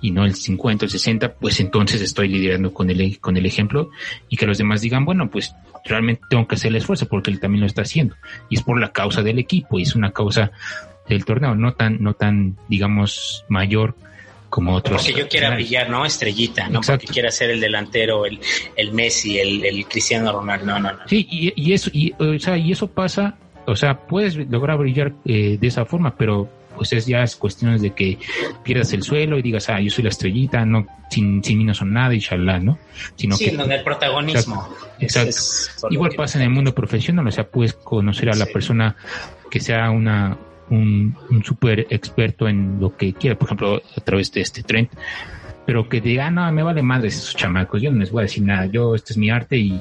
[0.00, 3.90] y no el 50 el 60, pues entonces estoy liderando con el, con el ejemplo
[4.28, 7.40] y que los demás digan, bueno, pues realmente tengo que hacer el esfuerzo porque él
[7.40, 8.14] también lo está haciendo
[8.48, 10.52] y es por la causa del equipo y es una causa
[11.08, 13.94] del torneo, no tan, no tan, digamos, mayor
[14.48, 15.02] como otros.
[15.02, 16.04] Porque yo quiera brillar, ¿no?
[16.04, 18.40] Estrellita, no porque quiera ser el delantero, el,
[18.76, 20.98] el Messi, el, el Cristiano Ronaldo, no, no, no.
[21.06, 23.36] Sí, y, y eso, y, o sea, y eso pasa,
[23.66, 27.82] o sea, puedes lograr brillar eh, de esa forma, pero pues es ya es cuestiones
[27.82, 28.18] de que
[28.62, 31.74] pierdas el suelo y digas, ah, yo soy la estrellita, no, sin, sin mí no
[31.74, 32.78] son nada, y inshallah, ¿no?
[33.16, 34.68] Sino sí, que, donde el protagonismo.
[35.00, 35.88] Exacto.
[35.90, 38.94] Igual pasa en el mundo profesional, o sea, puedes conocer a la persona
[39.50, 40.36] que sea una,
[40.70, 44.88] un, un súper experto en lo que quiera, por ejemplo, a través de este trend,
[45.64, 48.22] pero que diga, ah, no, me vale madre esos chamacos, yo no les voy a
[48.22, 49.80] decir nada, yo, este es mi arte y,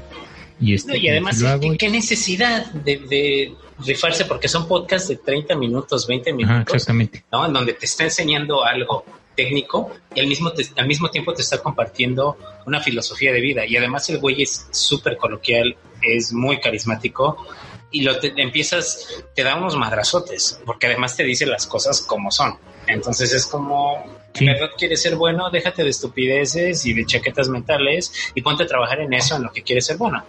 [0.60, 1.44] y, este, y además,
[1.78, 4.26] ¿qué, necesidad de, rifarse?
[4.26, 6.74] Porque son podcasts de 30 minutos, 20 minutos.
[6.74, 7.26] exactamente.
[7.32, 7.46] ¿no?
[7.46, 11.58] En donde te está enseñando algo técnico y al mismo, al mismo tiempo te está
[11.58, 13.66] compartiendo una filosofía de vida.
[13.66, 17.46] Y además el güey es súper coloquial, es muy carismático
[17.92, 22.32] y lo te, empiezas, te da unos madrazotes, porque además te dice las cosas como
[22.32, 22.58] son.
[22.88, 24.04] Entonces es como,
[24.36, 24.46] sí.
[24.46, 25.50] ¿verdad quieres ser bueno?
[25.50, 29.52] Déjate de estupideces y de chaquetas mentales y ponte a trabajar en eso, en lo
[29.52, 30.24] que quieres ser bueno.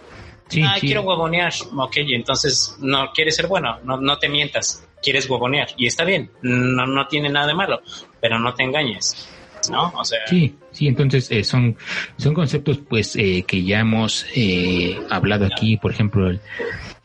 [0.49, 1.53] Sí, ah, quiero huevonear.
[1.75, 6.31] Ok, entonces no quieres ser bueno, no, no te mientas, quieres huevonear y está bien,
[6.41, 7.81] no, no tiene nada de malo,
[8.21, 9.27] pero no te engañes.
[9.69, 9.91] ¿no?
[9.95, 10.19] O sea...
[10.27, 11.75] Sí, sí, entonces eh, son,
[12.17, 16.39] son conceptos pues eh, que ya hemos eh, hablado aquí, por ejemplo, el,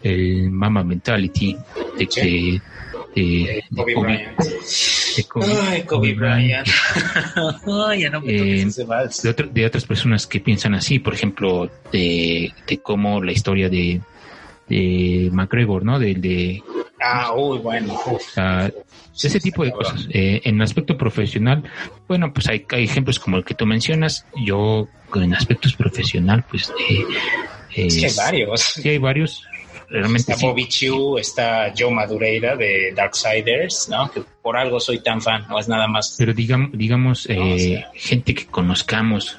[0.02, 1.56] el Mama Mentality
[1.98, 2.60] de que
[3.14, 4.38] de, Kobe, Bryant.
[4.38, 6.68] De Kobe, Ay, Kobe, Bryant.
[7.88, 8.66] Ay, no me eh,
[9.22, 13.68] de, otro, de, otras personas que piensan así, por ejemplo, de, de cómo la historia
[13.68, 14.00] de,
[14.68, 15.98] de McGregor, ¿no?
[15.98, 16.62] De, de
[17.00, 17.98] ah, uy, bueno.
[19.14, 20.08] ese tipo de cosas.
[20.10, 21.64] Eh, en aspecto profesional,
[22.08, 24.26] bueno, pues hay, hay, ejemplos como el que tú mencionas.
[24.44, 26.72] Yo, en aspectos profesional, pues...
[26.88, 27.04] Eh,
[27.74, 28.60] es que hay varios.
[28.60, 29.46] Sí, hay varios
[30.16, 34.10] está Bobby Chu, está Joe Madureira de Darksiders, ¿no?
[34.10, 36.14] Que por algo soy tan fan, no es nada más.
[36.18, 39.38] Pero digamos, digamos eh, gente que conozcamos.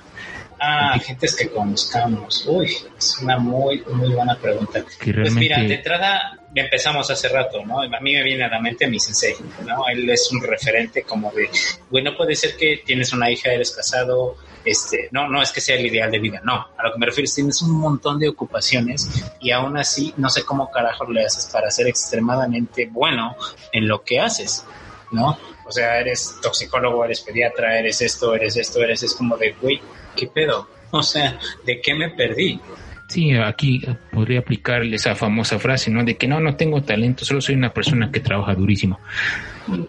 [0.59, 2.45] Ah, gentes que conozcamos.
[2.47, 4.83] Uy, es una muy, muy buena pregunta.
[5.03, 7.81] Pues mira, de entrada empezamos hace rato, ¿no?
[7.81, 9.35] A mí me viene a la mente mi sensei,
[9.65, 9.87] ¿no?
[9.87, 11.49] Él es un referente como de,
[11.89, 15.75] bueno, puede ser que tienes una hija, eres casado, este, no, no es que sea
[15.75, 16.67] el ideal de vida, no.
[16.77, 20.29] A lo que me refiero es tienes un montón de ocupaciones y aún así no
[20.29, 23.35] sé cómo carajo le haces para ser extremadamente bueno
[23.71, 24.65] en lo que haces,
[25.11, 25.37] ¿no?
[25.65, 29.81] O sea, eres toxicólogo, eres pediatra, eres esto, eres esto, eres es como de, güey,
[30.15, 30.67] ¿qué pedo?
[30.91, 32.61] O sea, ¿de qué me perdí?
[33.07, 33.81] Sí, aquí
[34.11, 36.03] podría aplicarle esa famosa frase, ¿no?
[36.03, 38.99] De que no, no tengo talento, solo soy una persona que trabaja durísimo.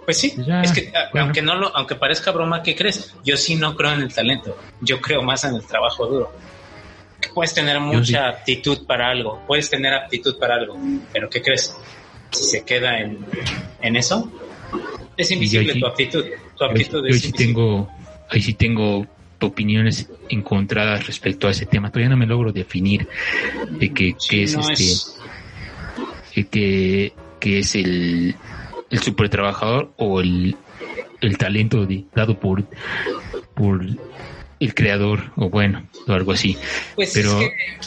[0.04, 3.14] Pues sí, es que aunque no lo, aunque parezca broma, ¿qué crees?
[3.24, 6.32] Yo sí no creo en el talento, yo creo más en el trabajo duro.
[7.34, 10.76] Puedes tener mucha aptitud para algo, puedes tener aptitud para algo,
[11.12, 11.76] pero ¿qué crees?
[12.30, 13.18] Si se queda en,
[13.80, 14.30] en eso,
[15.16, 16.24] es invisible tu aptitud.
[16.56, 17.88] Tu aptitud yo, sí tengo,
[18.28, 19.06] ahí sí tengo
[19.40, 21.90] opiniones encontradas respecto a ese tema.
[21.90, 23.08] Todavía no me logro definir
[23.70, 25.20] de qué, es este,
[26.50, 28.34] Que, que es el,
[28.90, 30.56] el super trabajador o el,
[31.20, 32.64] el talento dado por,
[33.54, 33.84] por
[34.64, 36.56] el creador o bueno o algo así.
[36.94, 37.38] Pues pero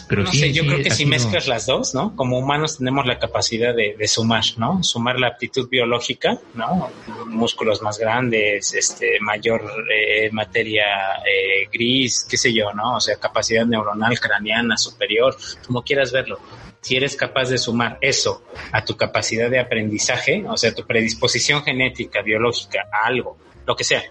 [0.08, 3.20] pero no sé yo creo que si mezclas las dos no como humanos tenemos la
[3.20, 6.90] capacidad de, sumar no sumar la aptitud biológica no
[7.26, 9.62] músculos más grandes este mayor
[9.92, 10.86] eh, materia
[11.26, 16.40] eh, gris qué sé yo no o sea capacidad neuronal craneana superior como quieras verlo.
[16.82, 21.64] Si eres capaz de sumar eso a tu capacidad de aprendizaje, o sea, tu predisposición
[21.64, 24.04] genética, biológica, a algo, lo que sea.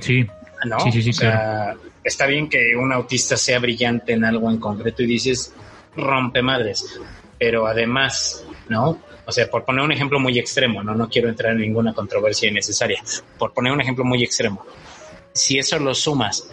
[0.00, 0.26] sí.
[0.64, 0.80] ¿No?
[0.80, 4.58] Sí, sí, sí, o sea, está bien que un autista sea brillante en algo en
[4.58, 5.52] concreto y dices,
[5.94, 6.98] rompe madres,
[7.38, 8.98] pero además, ¿no?
[9.26, 12.48] O sea, por poner un ejemplo muy extremo, no, no quiero entrar en ninguna controversia
[12.48, 13.02] innecesaria,
[13.38, 14.64] por poner un ejemplo muy extremo,
[15.32, 16.48] si eso lo sumas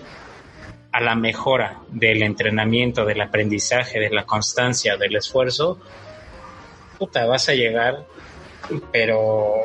[0.92, 5.80] a la mejora del entrenamiento, del aprendizaje, de la constancia, del esfuerzo,
[6.98, 8.06] puta, vas a llegar,
[8.92, 9.56] pero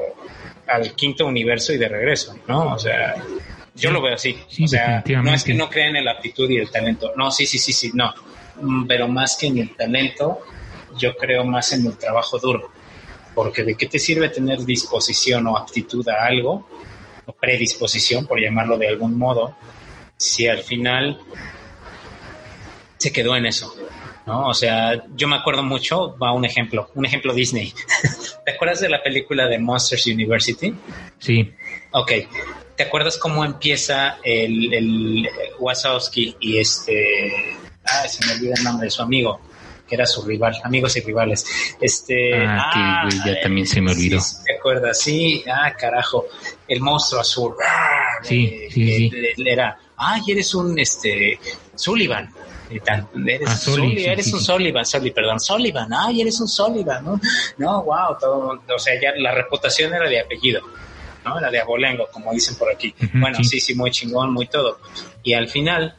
[0.66, 2.74] al quinto universo y de regreso, ¿no?
[2.74, 3.14] O sea,
[3.78, 4.36] yo lo veo así.
[4.62, 7.12] o sea, no es que no crea en la aptitud y el talento.
[7.16, 8.12] No, sí, sí, sí, sí, no.
[8.60, 10.40] Mm, pero más que en el talento,
[10.96, 12.70] yo creo más en el trabajo duro.
[13.34, 16.68] Porque de qué te sirve tener disposición o aptitud a algo,
[17.26, 19.56] o predisposición, por llamarlo de algún modo,
[20.16, 21.20] si al final
[22.96, 23.72] se quedó en eso,
[24.26, 24.48] ¿no?
[24.48, 27.72] O sea, yo me acuerdo mucho, va un ejemplo, un ejemplo Disney.
[28.44, 30.74] ¿Te acuerdas de la película de Monsters University?
[31.18, 31.52] Sí.
[31.92, 32.12] Ok.
[32.78, 37.58] ¿Te acuerdas cómo empieza el, el Wazowski y este...
[37.84, 39.40] Ah, se me olvida el nombre de su amigo
[39.88, 41.44] que era su rival, amigos y rivales.
[41.80, 44.20] Este, ah, que ya también se me olvidó.
[44.44, 45.00] ¿Te acuerdas?
[45.00, 46.26] Sí, ah, carajo,
[46.68, 47.54] el monstruo azul.
[47.66, 49.12] Ah, sí, sí, sí.
[49.44, 51.40] Era, ay, eres un, este,
[51.74, 52.30] Sullivan.
[52.70, 57.20] Eres, ah, eres un Sullivan, Sullivan, perdón, Sullivan, ay, eres un Sullivan, ¿no?
[57.56, 60.60] No, wow, todo, o sea, ya la reputación era de apellido,
[61.28, 61.38] ¿no?
[61.38, 62.94] Era de abolengo, como dicen por aquí.
[63.14, 64.78] bueno, sí, sí, muy chingón, muy todo.
[65.22, 65.96] Y al final,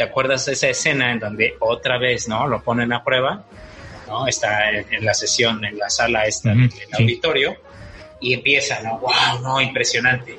[0.00, 2.46] ¿Te acuerdas de esa escena en donde otra vez, ¿no?
[2.46, 3.44] Lo ponen a prueba,
[4.06, 4.26] ¿no?
[4.26, 7.54] Está en, la sesión, en la sala esta del auditorio
[8.18, 8.98] y empieza, ¿no?
[8.98, 9.42] ¡Wow!
[9.42, 10.38] No, impresionante.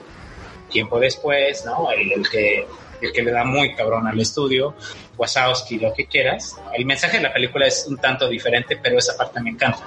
[0.67, 1.91] Tiempo después, ¿no?
[1.91, 2.65] El, que
[3.03, 4.73] el que le da muy cabrón al estudio,
[5.15, 6.55] Wazowski, lo que quieras.
[6.73, 9.85] El mensaje de la película es un tanto diferente, pero esa parte me encanta.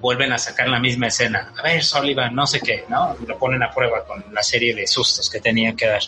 [0.00, 1.52] Vuelven a sacar la misma escena.
[1.58, 3.16] A ver, Sullivan, no sé qué, ¿no?
[3.26, 6.02] Lo ponen a prueba con la serie de sustos que tenía que dar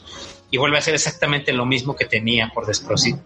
[0.51, 2.67] y vuelve a hacer exactamente lo mismo que tenía por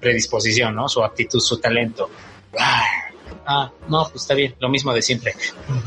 [0.01, 0.89] predisposición, ¿no?
[0.89, 2.11] Su actitud, su talento.
[3.47, 5.35] Ah, no, pues está bien, lo mismo de siempre.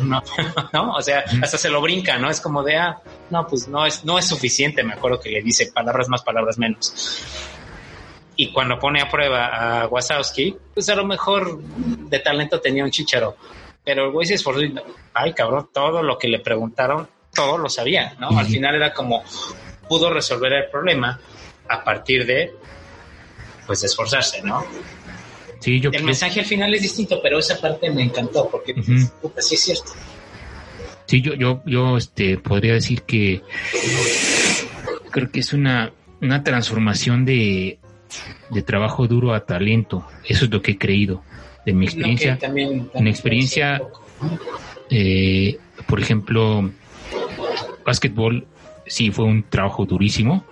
[0.03, 0.21] No,
[0.73, 2.29] no, o sea, hasta se lo brinca, ¿no?
[2.29, 5.41] Es como de, ah, no, pues no es, no es suficiente, me acuerdo que le
[5.41, 6.93] dice palabras más, palabras menos.
[8.37, 12.91] Y cuando pone a prueba a Wazowski, pues a lo mejor de talento tenía un
[12.91, 13.37] chicharo.
[13.85, 14.61] Pero el güey se esforzó
[15.13, 18.37] ay cabrón, todo lo que le preguntaron, todo lo sabía, ¿no?
[18.37, 19.23] Al final era como,
[19.87, 21.19] pudo resolver el problema
[21.69, 22.51] a partir de,
[23.67, 24.65] pues, esforzarse, ¿no?
[25.59, 28.73] Sí, yo el mensaje al final es distinto, pero esa parte me encantó porque
[29.39, 29.91] sí es cierto.
[31.05, 33.41] Sí, yo, yo, yo este, podría decir que
[35.11, 37.79] creo que es una, una transformación de,
[38.49, 40.05] de trabajo duro a talento.
[40.23, 41.23] Eso es lo que he creído
[41.65, 42.37] de mi experiencia.
[42.37, 43.81] También, mi experiencia,
[44.89, 45.57] eh,
[45.87, 46.69] por ejemplo,
[47.85, 48.47] básquetbol
[48.85, 50.45] sí fue un trabajo durísimo,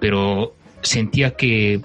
[0.00, 1.80] pero sentía que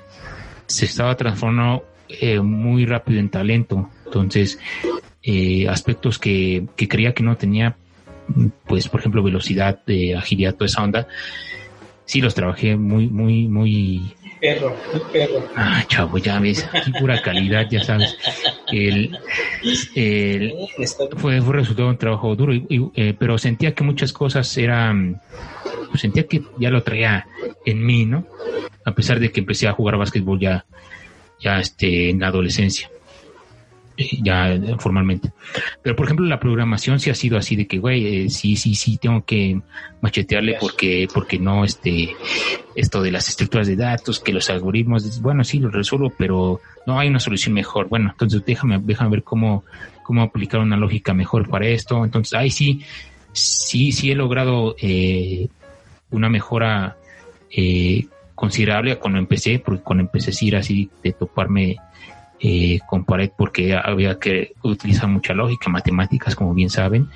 [0.66, 3.90] se estaba transformando eh, muy rápido en talento.
[4.06, 4.60] Entonces,
[5.22, 7.76] eh, aspectos que, que, creía que no tenía,
[8.66, 11.08] pues por ejemplo velocidad, de agilidad, toda esa onda,
[12.06, 14.14] sí los trabajé muy, muy, muy...
[14.44, 14.76] Perro,
[15.14, 15.42] perro.
[15.56, 18.18] Ah, chavo, ya ves, aquí pura calidad, ya sabes.
[18.70, 19.18] El,
[19.96, 20.54] el,
[21.16, 25.22] fue, fue resultado de un trabajo duro, eh, pero sentía que muchas cosas eran,
[25.90, 27.26] pues sentía que ya lo traía
[27.66, 28.28] en mí, ¿no?
[28.84, 30.66] A pesar de que empecé a jugar básquetbol ya,
[31.40, 32.90] ya este, en la adolescencia
[34.24, 35.32] ya formalmente.
[35.82, 38.76] Pero por ejemplo la programación sí ha sido así de que, güey, eh, sí, sí,
[38.76, 39.62] sí, tengo que
[40.02, 42.16] machetearle porque, porque no, este,
[42.76, 47.00] esto de las estructuras de datos, que los algoritmos, bueno, sí, lo resuelvo, pero no
[47.00, 47.88] hay una solución mejor.
[47.90, 49.64] Bueno, entonces déjame, déjame ver cómo,
[50.04, 52.04] cómo aplicar una lógica mejor para esto.
[52.04, 52.82] Entonces, ahí sí,
[53.32, 55.48] sí, sí he logrado eh,
[56.10, 56.98] una mejora
[57.50, 61.78] eh, considerable cuando empecé, porque cuando empecé a ir así de toparme
[62.46, 67.08] eh, con pared porque había que utilizar mucha lógica, matemáticas, como bien saben,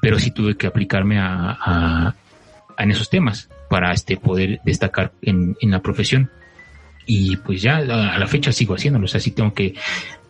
[0.00, 2.14] pero sí tuve que aplicarme a,
[2.78, 6.30] en esos temas para este poder destacar en, la profesión.
[7.04, 9.74] Y pues ya a la fecha sigo haciéndolo, o sea, sí tengo que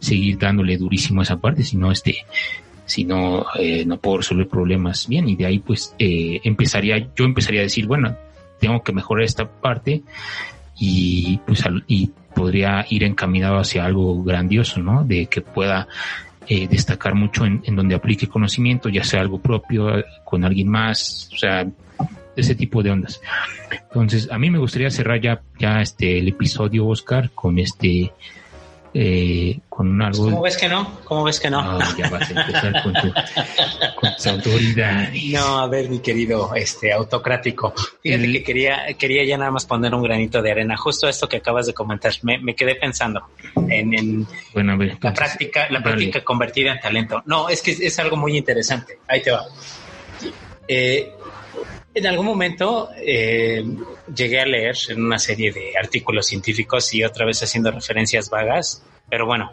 [0.01, 2.27] seguir dándole durísimo a esa parte, si no, este,
[2.85, 5.29] si no, eh, no puedo resolver problemas bien.
[5.29, 8.17] Y de ahí, pues, eh, empezaría, yo empezaría a decir, bueno,
[8.59, 10.03] tengo que mejorar esta parte
[10.77, 15.05] y pues y podría ir encaminado hacia algo grandioso, ¿no?
[15.05, 15.89] De que pueda
[16.49, 21.37] eh, destacar mucho en, donde aplique conocimiento, ya sea algo propio, con alguien más, o
[21.37, 21.67] sea,
[22.37, 23.21] ese tipo de ondas.
[23.71, 28.13] Entonces, a mí me gustaría cerrar ya, ya este, el episodio, Oscar, con este,
[28.95, 30.25] eh, con algo.
[30.25, 31.01] ¿Cómo ves que no?
[31.05, 31.63] ¿Cómo ves que no?
[31.63, 35.09] no ya vas a empezar con tu, autoridad.
[35.33, 37.73] No, a ver, mi querido este autocrático.
[38.03, 40.77] Fíjate que quería, quería ya nada más poner un granito de arena.
[40.77, 42.13] Justo esto que acabas de comentar.
[42.23, 43.29] Me, me quedé pensando
[43.69, 47.23] en, en bueno, ver, la práctica, la práctica convertida en talento.
[47.27, 48.99] No, es que es algo muy interesante.
[49.09, 49.47] Ahí te va.
[50.69, 51.13] Eh,
[51.95, 53.65] en algún momento eh,
[54.15, 58.83] llegué a leer en una serie de artículos científicos y otra vez haciendo referencias vagas,
[59.09, 59.53] pero bueno,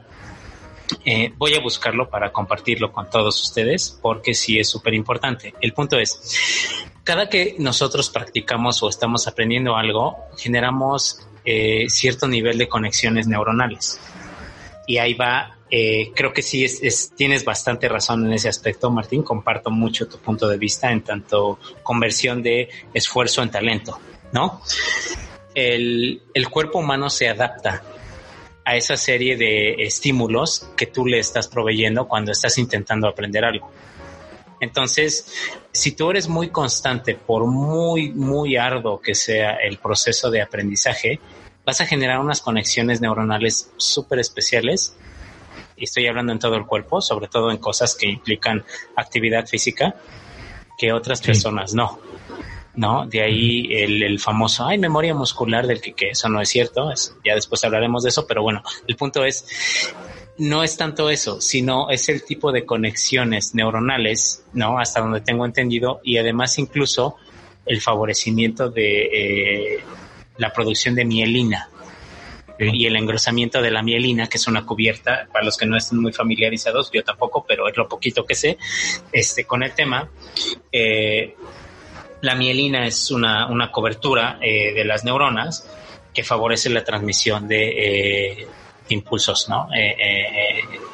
[1.06, 5.54] eh, voy a buscarlo para compartirlo con todos ustedes porque sí es súper importante.
[5.62, 12.58] El punto es, cada que nosotros practicamos o estamos aprendiendo algo, generamos eh, cierto nivel
[12.58, 14.00] de conexiones neuronales.
[14.88, 19.22] Y ahí va eh, creo que sí es, tienes bastante razón en ese aspecto, Martín.
[19.22, 24.00] Comparto mucho tu punto de vista en tanto conversión de esfuerzo en talento,
[24.32, 24.62] ¿no?
[25.54, 27.84] El, cuerpo humano se adapta
[28.66, 33.72] a esa serie de estímulos que tú le estás proveyendo cuando estás intentando aprender algo.
[34.62, 35.32] Entonces,
[35.72, 41.20] si tú eres muy constante, por muy, muy arduo que sea el proceso de aprendizaje,
[41.66, 44.96] vas a generar unas conexiones neuronales súper especiales.
[45.80, 48.64] Y estoy hablando en todo el cuerpo, sobre todo en cosas que implican
[48.96, 49.96] actividad física,
[50.78, 52.00] que otras personas no.
[52.76, 53.06] ¿no?
[53.08, 56.92] De ahí el, famoso, ay, memoria muscular del que, que eso no es cierto,
[57.26, 59.94] ya después hablaremos de eso, pero bueno, el punto es,
[60.38, 64.80] no es tanto eso, sino es el tipo de conexiones neuronales, ¿no?
[64.80, 67.18] Hasta donde tengo entendido, y además incluso
[67.66, 69.02] el favorecimiento de
[69.76, 69.84] eh,
[70.38, 71.70] la producción de mielina.
[72.60, 76.00] Y el engrosamiento de la mielina, que es una cubierta, para los que no estén
[76.00, 78.58] muy familiarizados, yo tampoco, pero es lo poquito que sé,
[79.12, 80.10] este, con el tema,
[80.72, 81.36] eh,
[82.22, 85.70] la mielina es una, una cobertura eh, de las neuronas
[86.14, 88.48] que favorece la transmisión de
[88.90, 89.70] impulsos, ¿no?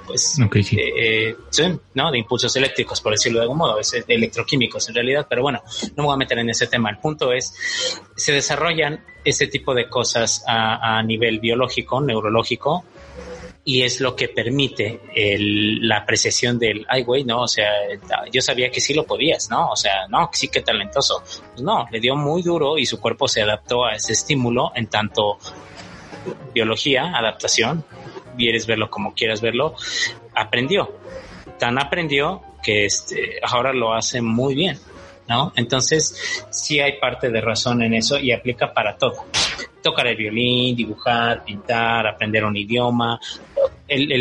[0.10, 1.80] Eh, eh, eh pues.
[1.94, 2.12] ¿no?
[2.12, 5.62] De impulsos eléctricos, por decirlo de algún modo, es electroquímicos en realidad, pero bueno,
[5.96, 6.90] no me voy a meter en ese tema.
[6.90, 7.54] El punto es,
[8.16, 12.86] se desarrollan ese tipo de cosas a, a nivel biológico, neurológico,
[13.68, 17.68] y es lo que permite el, la apreciación del, ay, güey, no, o sea,
[18.32, 19.72] yo sabía que sí lo podías, ¿no?
[19.72, 21.24] O sea, no, sí que talentoso.
[21.24, 24.86] Pues no, le dio muy duro y su cuerpo se adaptó a ese estímulo en
[24.86, 25.40] tanto
[26.54, 27.84] biología, adaptación,
[28.36, 29.76] quieres verlo como quieras verlo,
[30.34, 30.92] aprendió.
[31.60, 34.78] Tan aprendió que este, ahora lo hace muy bien,
[35.30, 35.54] ¿no?
[35.56, 39.26] Entonces, sí hay parte de razón en eso y aplica para todo.
[39.84, 43.20] Tocar el violín, dibujar, pintar, aprender un idioma.
[43.88, 44.12] El,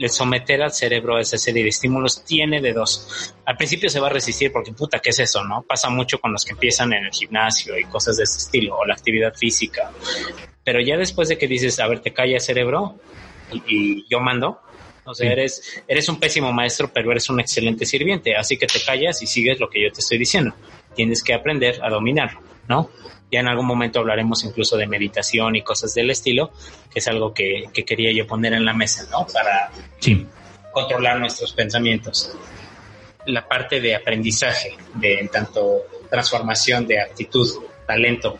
[0.00, 3.34] el, someter al cerebro a esa serie de estímulos tiene de dos.
[3.44, 5.42] Al principio se va a resistir porque puta, ¿qué es eso?
[5.42, 5.62] ¿No?
[5.62, 8.86] Pasa mucho con los que empiezan en el gimnasio y cosas de ese estilo, o
[8.86, 9.90] la actividad física.
[10.62, 13.00] Pero ya después de que dices, a ver, te calla cerebro
[13.52, 14.60] y, yo mando,
[15.04, 18.36] o sea, eres, eres un pésimo maestro, pero eres un excelente sirviente.
[18.36, 20.54] Así que te callas y sigues lo que yo te estoy diciendo.
[20.94, 22.90] Tienes que aprender a dominarlo, ¿no?
[23.30, 26.50] Ya en algún momento hablaremos incluso de meditación y cosas del estilo,
[26.90, 29.26] que es algo que, que quería yo poner en la mesa, ¿no?
[29.32, 29.70] Para
[30.72, 32.34] controlar nuestros pensamientos.
[33.26, 37.46] La parte de aprendizaje, de en tanto transformación de actitud,
[37.86, 38.38] talento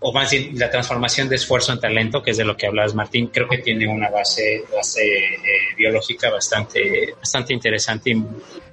[0.00, 2.94] o más bien la transformación de esfuerzo en talento, que es de lo que hablabas,
[2.94, 5.38] Martín, creo que tiene una base, base eh,
[5.76, 8.22] biológica bastante, bastante interesante y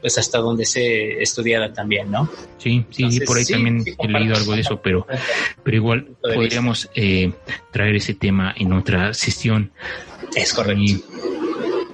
[0.01, 2.30] pues hasta donde se estudiada también, ¿no?
[2.57, 5.07] Sí, sí, por ahí también he leído algo de eso, pero,
[5.63, 7.32] pero igual podríamos eh,
[7.71, 9.71] traer ese tema en otra sesión.
[10.36, 11.05] Es correcto.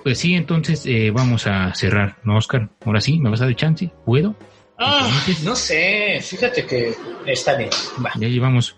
[0.04, 2.70] pues sí, entonces eh, vamos a cerrar, ¿no, Oscar?
[2.84, 3.92] Ahora sí, ¿me vas a dar chance?
[4.06, 4.36] ¿Puedo?
[4.82, 5.10] Ah,
[5.44, 7.70] no sé, fíjate que está bien.
[8.16, 8.78] Ya llevamos,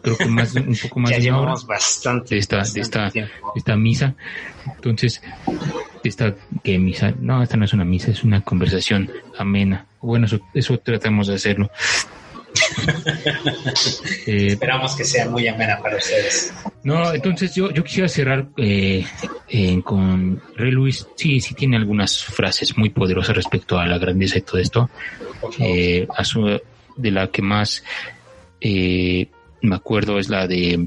[0.00, 3.12] creo que más, un poco más ya de una bastante de esta, de esta,
[3.54, 4.14] esta misa.
[4.66, 5.20] Entonces,
[6.02, 9.86] esta que misa, no, esta no es una misa, es una conversación amena.
[10.00, 11.70] Bueno, eso, eso tratamos de hacerlo.
[14.26, 16.52] Eh, Esperamos que sea muy amena para ustedes.
[16.82, 19.04] No, entonces yo, yo quisiera cerrar eh,
[19.82, 21.06] con Rey Luis.
[21.16, 24.90] Sí, sí tiene algunas frases muy poderosas respecto a la grandeza y todo esto.
[25.58, 26.06] Eh,
[26.96, 27.82] de la que más
[28.60, 30.86] me acuerdo es la de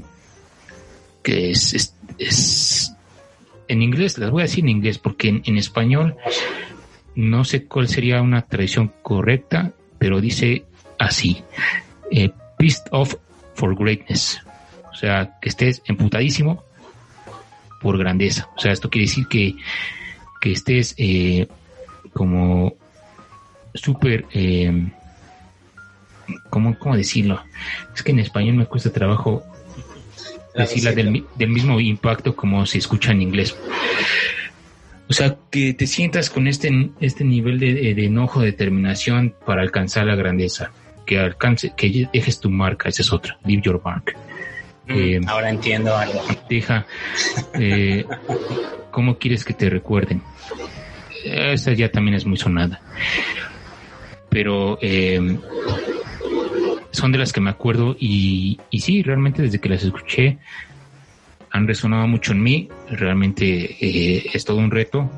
[1.22, 2.92] que es, es,
[3.68, 6.16] en inglés, las voy a decir en inglés porque en, en español
[7.14, 10.64] no sé cuál sería una tradición correcta, pero dice
[10.98, 11.42] así,
[12.10, 13.14] eh, pissed off
[13.54, 14.40] for greatness.
[14.90, 16.64] O sea, que estés emputadísimo
[17.80, 18.48] por grandeza.
[18.56, 19.54] O sea, esto quiere decir que,
[20.40, 21.46] que estés eh,
[22.12, 22.74] como
[23.74, 24.26] súper...
[24.32, 24.90] Eh,
[26.50, 27.42] ¿cómo, decirlo?
[27.94, 29.42] Es que en español me cuesta trabajo
[30.54, 33.56] decirla del, del, mismo impacto como se escucha en inglés.
[35.08, 40.04] O sea, que te sientas con este, este nivel de, de enojo, determinación para alcanzar
[40.04, 40.72] la grandeza
[41.08, 44.14] que alcance, que dejes tu marca, esa es otra, leave your mark.
[44.86, 46.20] Mm, eh, ahora entiendo algo.
[46.50, 46.86] Deja,
[47.54, 48.04] eh,
[48.90, 50.22] ¿cómo quieres que te recuerden?
[51.24, 52.80] Esa ya también es muy sonada.
[54.28, 55.38] Pero eh,
[56.90, 60.38] son de las que me acuerdo y, y sí, realmente desde que las escuché
[61.50, 62.68] han resonado mucho en mí.
[62.90, 63.78] Realmente
[64.36, 65.10] es todo un reto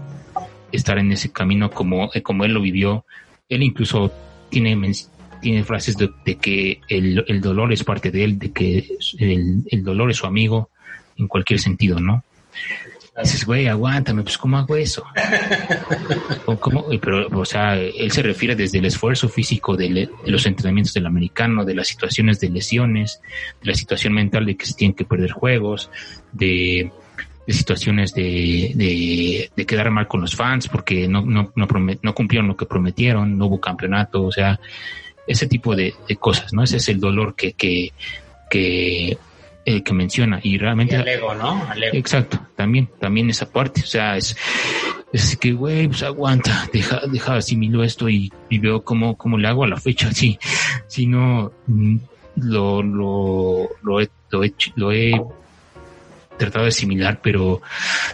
[0.70, 3.04] estar en ese camino como, como él lo vivió.
[3.48, 4.12] Él incluso
[4.50, 4.76] tiene
[5.40, 8.86] tiene frases de, que el, el, dolor es parte de él, de que
[9.18, 10.70] el, el dolor es su amigo,
[11.16, 12.24] en cualquier sentido, ¿no?
[13.22, 15.04] dices, güey, aguántame, pues ¿cómo hago eso?
[16.46, 16.86] o, ¿cómo?
[17.00, 21.06] Pero, o sea, él se refiere desde el esfuerzo físico de, de, los entrenamientos del
[21.06, 23.20] americano, de las situaciones de lesiones,
[23.62, 25.90] de la situación mental de que se tienen que perder juegos,
[26.32, 26.90] de
[27.48, 31.66] situaciones de, de, quedar mal con los fans porque no, no, no,
[32.02, 34.60] no cumplieron lo que prometieron, no hubo campeonato, o sea,
[35.30, 36.64] ese tipo de, cosas, ¿no?
[36.64, 37.92] Ese es el dolor que, que,
[38.50, 39.16] que,
[39.64, 40.96] eh, que menciona y realmente...
[40.96, 41.68] al ego, ¿no?
[41.92, 44.36] Exacto, también, también esa parte, o sea, es,
[45.12, 49.46] es que, güey, pues aguanta, deja, deja asimilo esto y, y veo cómo, cómo le
[49.46, 50.36] hago a la fecha, si,
[50.88, 51.96] si no, mm,
[52.36, 55.12] lo, lo, lo, he, lo, he, lo he
[56.38, 57.62] tratado de asimilar, pero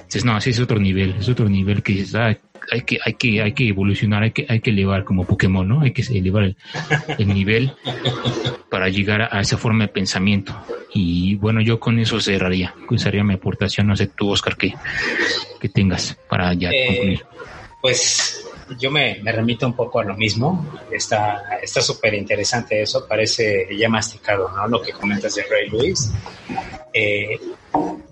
[0.04, 2.36] dices, no, así es otro nivel, es otro nivel que dices, ah,
[2.70, 5.80] hay que, hay que, hay que evolucionar, hay que, hay que elevar como Pokémon, ¿no?
[5.82, 7.72] Hay que elevar el, nivel
[8.70, 10.54] para llegar a, esa forma de pensamiento.
[10.92, 14.74] Y bueno, yo con eso cerraría, sería mi aportación, no sé tú, Oscar, que,
[15.60, 17.24] que tengas para ya eh, concluir.
[17.82, 18.46] Pues
[18.78, 20.66] yo me, me, remito un poco a lo mismo.
[20.90, 23.06] Está súper interesante eso.
[23.06, 24.66] Parece ya masticado, ¿no?
[24.68, 26.10] Lo que comentas de Ray Lewis.
[26.92, 27.38] Eh,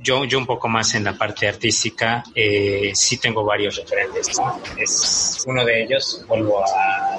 [0.01, 4.31] yo, yo un poco más en la parte artística, eh, sí tengo varios referentes.
[4.77, 6.25] Es uno de ellos.
[6.29, 7.19] Vuelvo a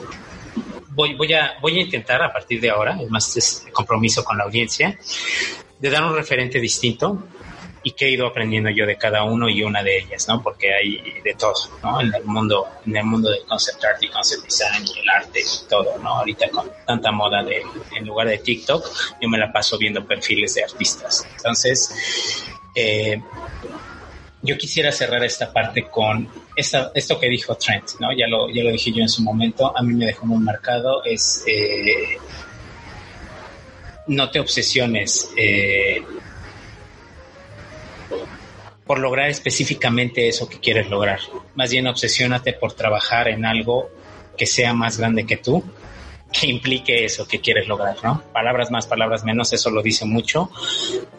[0.96, 4.38] voy, voy, a, voy a intentar a partir de ahora, es más es compromiso con
[4.38, 4.98] la audiencia,
[5.80, 7.24] de dar un referente distinto
[7.86, 10.42] y qué he ido aprendiendo yo de cada uno y una de ellas, ¿no?
[10.42, 12.02] Porque hay de todo, ¿no?
[12.02, 15.40] En el mundo, en el mundo del concept art y concept design y el arte
[15.40, 16.16] y todo, ¿no?
[16.18, 17.62] Ahorita con tanta moda de,
[17.96, 18.84] en lugar de TikTok,
[19.22, 21.28] yo me la paso viendo perfiles de artistas.
[21.38, 23.22] Entonces, eh,
[24.42, 28.18] yo quisiera cerrar esta parte con esto que dijo Trent, ¿no?
[28.18, 31.04] Ya lo, ya lo dije yo en su momento, a mí me dejó muy marcado,
[31.04, 32.18] es eh,
[34.08, 35.30] no te obsesiones.
[35.38, 36.04] Eh,
[38.86, 41.20] por lograr específicamente eso que quieres lograr.
[41.56, 43.90] Más bien obsesiónate por trabajar en algo
[44.38, 45.64] que sea más grande que tú,
[46.32, 48.22] que implique eso que quieres lograr, ¿no?
[48.34, 50.52] Palabras más, palabras menos, eso lo dice mucho.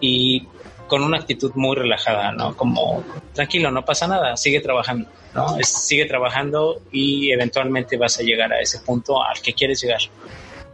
[0.00, 0.46] Y
[0.86, 2.56] con una actitud muy relajada, ¿no?
[2.56, 3.02] Como,
[3.32, 5.56] tranquilo, no pasa nada, sigue trabajando, ¿no?
[5.62, 10.00] sigue trabajando y eventualmente vas a llegar a ese punto al que quieres llegar.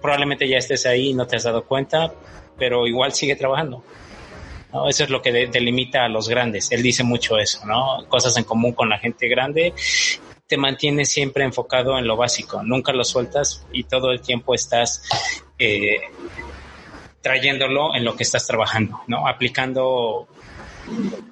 [0.00, 2.12] Probablemente ya estés ahí y no te has dado cuenta,
[2.58, 3.82] pero igual sigue trabajando.
[4.88, 6.72] Eso es lo que delimita a los grandes.
[6.72, 8.06] Él dice mucho eso, ¿no?
[8.08, 9.74] Cosas en común con la gente grande.
[10.46, 15.02] Te mantienes siempre enfocado en lo básico, nunca lo sueltas y todo el tiempo estás
[15.58, 16.00] eh,
[17.20, 19.26] trayéndolo en lo que estás trabajando, ¿no?
[19.28, 20.26] Aplicando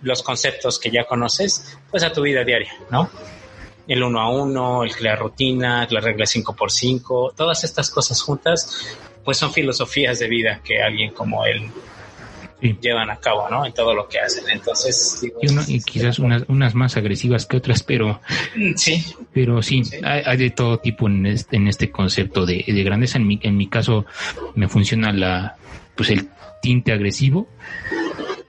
[0.03, 3.11] los conceptos que ya conoces, pues a tu vida diaria, ¿no?
[3.89, 9.37] El uno a uno, el la rutina, la regla 5x5, todas estas cosas juntas, pues
[9.37, 11.71] son filosofías de vida que alguien como él
[12.61, 13.65] llevan a cabo, ¿no?
[13.65, 14.49] En todo lo que hacen.
[14.51, 15.23] Entonces,
[15.69, 18.21] y, quizás unas, unas más agresivas que otras, pero
[18.57, 22.83] mm, sí, pero sí, Hay, de todo tipo en este, en este concepto de, de,
[22.83, 23.19] grandeza.
[23.19, 24.07] En mi, en mi caso,
[24.55, 25.57] me funciona la,
[25.95, 26.29] pues el
[26.63, 27.49] tinte agresivo.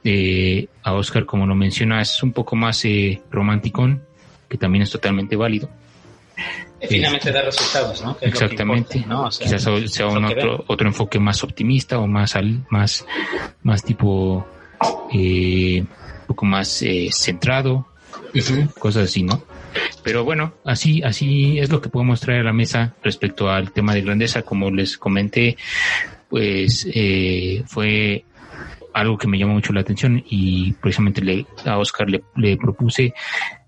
[0.04, 4.04] Eh, a Oscar, como lo menciona, es un poco más eh, romanticón,
[4.50, 5.70] que también es totalmente válido
[6.88, 8.18] finalmente da resultados, ¿no?
[8.22, 9.06] exactamente.
[9.40, 13.06] Quizás sea un otro, otro enfoque más optimista o más al, más,
[13.64, 14.46] más tipo
[15.14, 17.88] eh, un poco más eh, centrado,
[18.80, 19.44] cosas así, ¿no?
[20.04, 23.94] Pero bueno, así, así es lo que podemos traer a la mesa respecto al tema
[23.94, 24.42] de grandeza.
[24.42, 25.58] Como les comenté,
[26.30, 28.26] pues eh, fue
[28.94, 33.14] algo que me llamó mucho la atención y precisamente le, a Oscar le, le propuse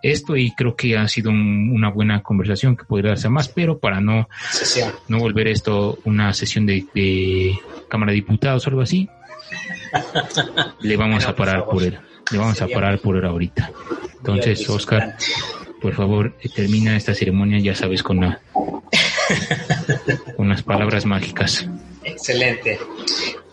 [0.03, 4.01] esto y creo que ha sido una buena conversación que podría darse más, pero para
[4.01, 4.27] no,
[5.07, 7.57] no volver esto una sesión de,
[7.87, 9.07] Cámara de Diputados o algo así,
[10.81, 11.97] le vamos a parar por, él,
[12.31, 13.71] le vamos a parar por él ahorita.
[14.17, 15.15] Entonces, Oscar,
[15.81, 18.41] por favor, eh, termina esta ceremonia, ya sabes, con, la,
[20.37, 21.69] con las palabras mágicas.
[22.03, 22.79] Excelente.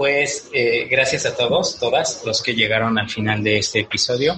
[0.00, 4.34] Pues eh, gracias a todos, todas los que llegaron al final de este episodio.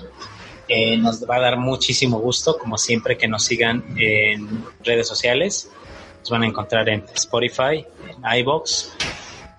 [0.66, 5.70] Eh, nos va a dar muchísimo gusto, como siempre, que nos sigan en redes sociales.
[6.18, 8.92] Nos van a encontrar en Spotify, en iBox.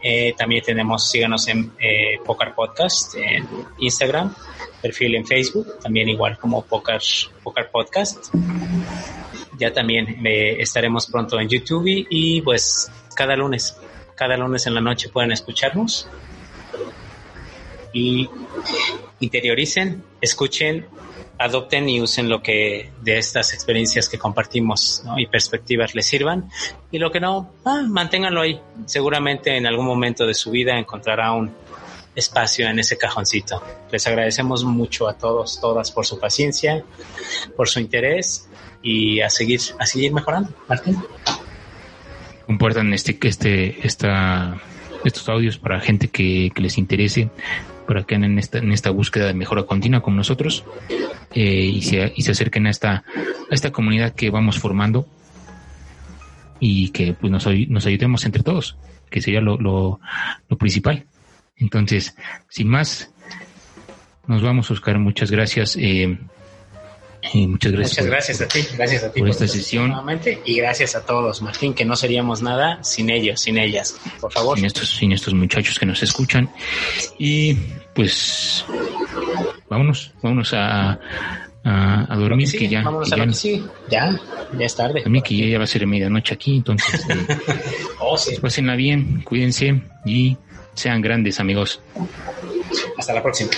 [0.04, 3.48] Eh, también tenemos, síganos en eh, Poker Podcast, en
[3.80, 4.36] Instagram,
[4.82, 7.00] perfil en Facebook, también igual como Poker,
[7.42, 8.28] Poker Podcast.
[9.58, 13.78] Ya también estaremos pronto en YouTube y pues cada lunes,
[14.24, 16.08] cada lunes en la noche pueden escucharnos
[17.92, 18.30] y
[19.20, 20.86] interioricen, escuchen,
[21.38, 26.50] adopten y usen lo que de estas experiencias que compartimos y perspectivas les sirvan.
[26.90, 28.62] Y lo que no, ah, manténganlo ahí.
[28.86, 31.54] Seguramente en algún momento de su vida encontrará un
[32.16, 33.62] espacio en ese cajoncito.
[33.92, 36.82] Les agradecemos mucho a todos, todas por su paciencia,
[37.58, 38.48] por su interés
[38.82, 40.50] y a seguir, a seguir mejorando.
[40.70, 41.04] Martín.
[42.46, 44.62] Compartan este, este, esta
[45.04, 47.30] estos audios para gente que, les interese,
[47.88, 50.64] para que anden en esta, en esta búsqueda de mejora continua como nosotros
[51.34, 53.04] eh, y, se, y se acerquen a esta, a
[53.54, 55.06] esta comunidad que vamos formando
[56.60, 58.78] y que pues nos, nos ayudemos entre todos,
[59.10, 60.00] que sería lo, lo,
[60.48, 61.06] lo principal.
[61.58, 62.16] Entonces,
[62.50, 63.12] sin más,
[64.28, 64.98] nos vamos, Oscar.
[65.00, 65.76] Muchas gracias.
[65.76, 66.18] Eh,
[67.48, 67.98] muchas gracias.
[67.98, 69.94] Muchas gracias a ti, gracias a ti por, esta sesión.
[70.46, 73.96] Y gracias a todos, Martín, que no seríamos nada sin ellos, sin ellas.
[74.20, 74.58] Por favor.
[74.58, 76.50] Sin estos, sin estos muchachos que nos escuchan.
[77.18, 77.56] Y
[77.94, 78.66] pues
[79.70, 81.00] vámonos, vámonos a,
[81.64, 82.84] a, dormir, que, ya.
[83.06, 83.26] ya,
[83.90, 84.20] ya,
[84.58, 85.04] ya es tarde.
[85.06, 87.06] A mí que ya, va a ser medianoche aquí, entonces.
[87.14, 87.38] Eh,
[88.00, 88.32] oh, sí.
[88.32, 90.38] Pues pásenla bien, cuídense y
[90.74, 91.82] sean grandes amigos.
[92.98, 93.52] Hasta la próxima.